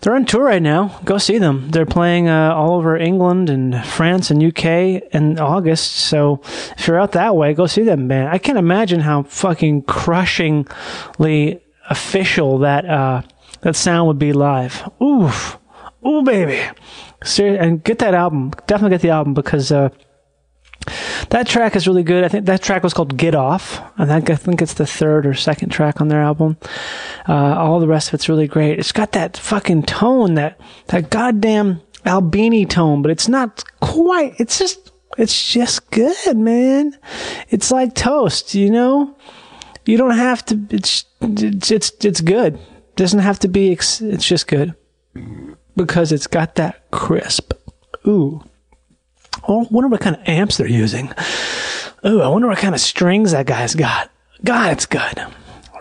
[0.00, 0.98] They're on tour right now.
[1.04, 1.70] Go see them.
[1.70, 4.66] They're playing uh, all over England and France and UK
[5.14, 5.92] in August.
[5.92, 6.40] So
[6.76, 8.26] if you're out that way, go see them, man.
[8.26, 13.22] I can't imagine how fucking crushingly official that uh,
[13.62, 14.88] that sound would be live.
[15.02, 15.58] Oof,
[16.06, 16.60] ooh, baby.
[17.38, 18.52] And get that album.
[18.66, 19.88] Definitely get the album because uh,
[21.30, 22.24] that track is really good.
[22.24, 25.24] I think that track was called "Get Off." I think I think it's the third
[25.26, 26.56] or second track on their album.
[27.28, 28.78] Uh, all the rest of it's really great.
[28.78, 34.34] It's got that fucking tone, that that goddamn Albini tone, but it's not quite.
[34.38, 36.96] It's just It's just good, man.
[37.50, 39.14] It's like toast, you know?
[39.84, 42.58] You don't have to it's it's it's, it's good.
[42.96, 44.74] Doesn't have to be ex- it's just good
[45.76, 47.52] because it's got that crisp.
[48.06, 48.42] Ooh.
[49.48, 51.12] I wonder what kind of amps they're using.
[52.06, 54.10] Ooh, I wonder what kind of strings that guy's got.
[54.44, 55.24] God, it's good.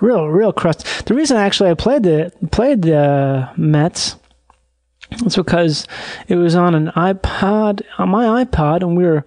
[0.02, 1.06] Real, real crust.
[1.06, 4.16] The reason actually I played the played the METZ
[5.24, 5.88] was because
[6.28, 9.26] it was on an iPod, on my iPod, and we were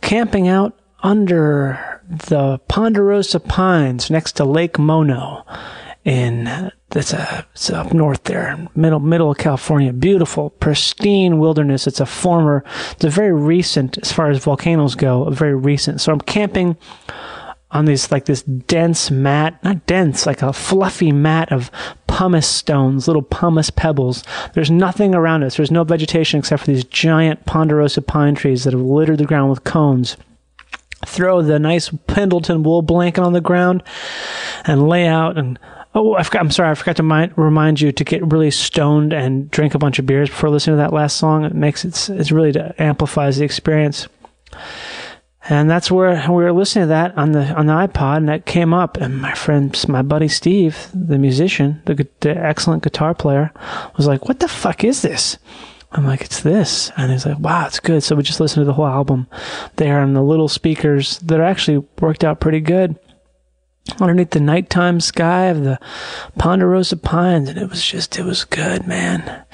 [0.00, 5.44] camping out under the Ponderosa Pines next to Lake Mono
[6.04, 9.92] in that's a it's up north there, middle middle of California.
[9.92, 11.86] Beautiful, pristine wilderness.
[11.86, 16.00] It's a former, it's a very recent as far as volcanoes go, a very recent.
[16.00, 16.76] So I'm camping
[17.70, 21.70] on these like this dense mat, not dense, like a fluffy mat of
[22.06, 24.22] pumice stones, little pumice pebbles.
[24.52, 25.56] There's nothing around us.
[25.56, 29.48] There's no vegetation except for these giant ponderosa pine trees that have littered the ground
[29.48, 30.18] with cones.
[31.06, 33.82] Throw the nice Pendleton wool blanket on the ground
[34.66, 35.58] and lay out and
[35.94, 36.70] Oh, I I'm sorry.
[36.70, 40.06] I forgot to mind, remind you to get really stoned and drink a bunch of
[40.06, 41.44] beers before listening to that last song.
[41.44, 44.08] It makes it, it's really amplifies the experience.
[45.48, 48.46] And that's where we were listening to that on the on the iPod, and that
[48.46, 48.96] came up.
[48.96, 53.52] And my friend, my buddy Steve, the musician, the, the excellent guitar player,
[53.96, 55.38] was like, "What the fuck is this?"
[55.90, 58.66] I'm like, "It's this," and he's like, "Wow, it's good." So we just listened to
[58.66, 59.26] the whole album
[59.76, 62.96] there on the little speakers that actually worked out pretty good
[64.00, 65.78] underneath the nighttime sky of the
[66.38, 69.44] ponderosa pines and it was just it was good man.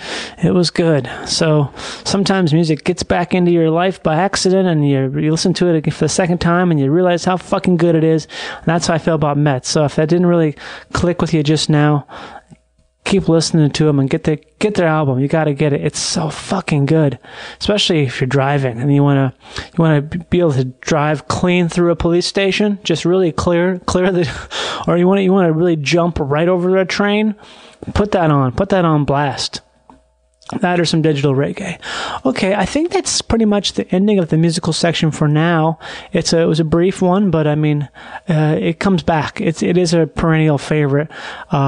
[0.43, 1.11] It was good.
[1.27, 1.73] So
[2.05, 5.93] sometimes music gets back into your life by accident and you, you listen to it
[5.93, 8.27] for the second time and you realize how fucking good it is.
[8.59, 9.65] And that's how i feel about METZ.
[9.65, 10.57] So if that didn't really
[10.93, 12.07] click with you just now
[13.09, 15.19] keep listening to them and get their get their album.
[15.19, 15.81] You got to get it.
[15.81, 17.19] It's so fucking good,
[17.59, 21.27] especially if you're driving and you want to you want to be able to drive
[21.27, 24.29] clean through a police station, just really clear clear the,
[24.87, 27.35] or you want to you want to really jump right over a train.
[27.95, 28.53] Put that on.
[28.53, 29.63] Put that on blast.
[30.61, 31.79] That or some digital reggae.
[32.25, 35.79] Okay, I think that's pretty much the ending of the musical section for now.
[36.13, 37.89] It's a, it was a brief one, but I mean,
[38.29, 39.43] uh, it comes back.
[39.43, 41.11] It's it is a perennial favorite.
[41.53, 41.59] Uh,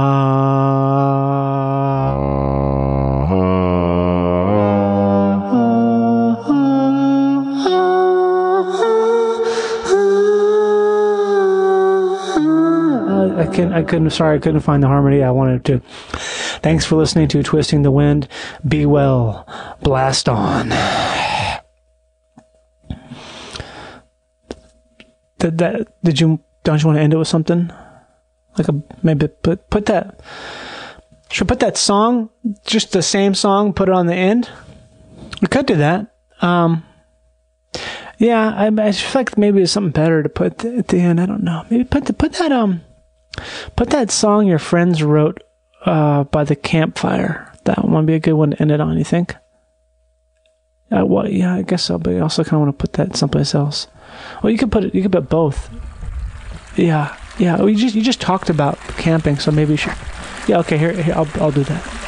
[13.36, 15.82] I can I couldn't sorry I couldn't find the harmony I wanted to.
[16.62, 18.28] Thanks for listening to Twisting the Wind.
[18.66, 19.46] Be well.
[19.82, 20.68] Blast on.
[25.38, 27.72] Did that did you don't you want to end it with something?
[28.58, 30.20] Like a maybe put put that
[31.30, 32.28] should put that song
[32.66, 34.50] just the same song put it on the end?
[35.40, 36.14] We could do that.
[36.42, 36.84] Um
[38.18, 41.22] yeah, I, I feel like maybe it's something better to put at the end.
[41.22, 41.64] I don't know.
[41.70, 42.82] Maybe put the, put that um
[43.76, 45.42] put that song your friends wrote
[45.84, 47.52] uh, by the campfire.
[47.64, 48.96] That one would be a good one to end it on.
[48.96, 49.36] You think?
[50.90, 51.98] Uh, well, yeah, I guess so.
[51.98, 53.86] But I also kind of want to put that someplace else.
[54.42, 54.94] Well, you could put it.
[54.94, 55.70] You could put both.
[56.76, 57.56] Yeah, yeah.
[57.56, 59.94] Well, you just you just talked about camping, so maybe you should.
[60.48, 60.58] Yeah.
[60.60, 60.78] Okay.
[60.78, 61.99] Here, here I'll I'll do that.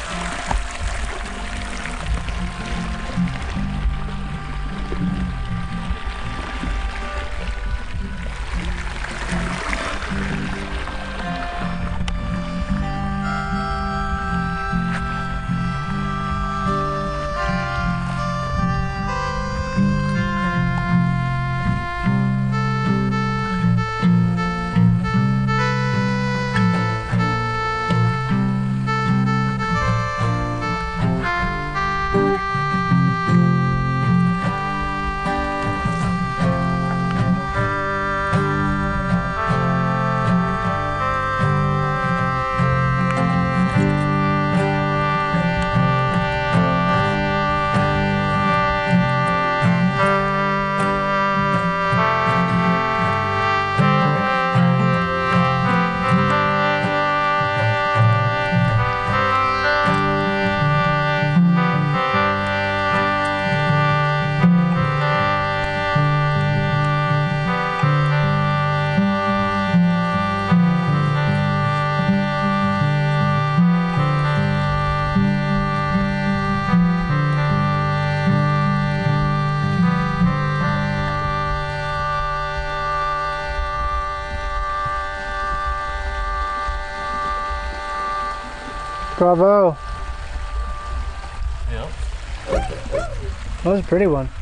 [93.92, 94.41] Pretty one.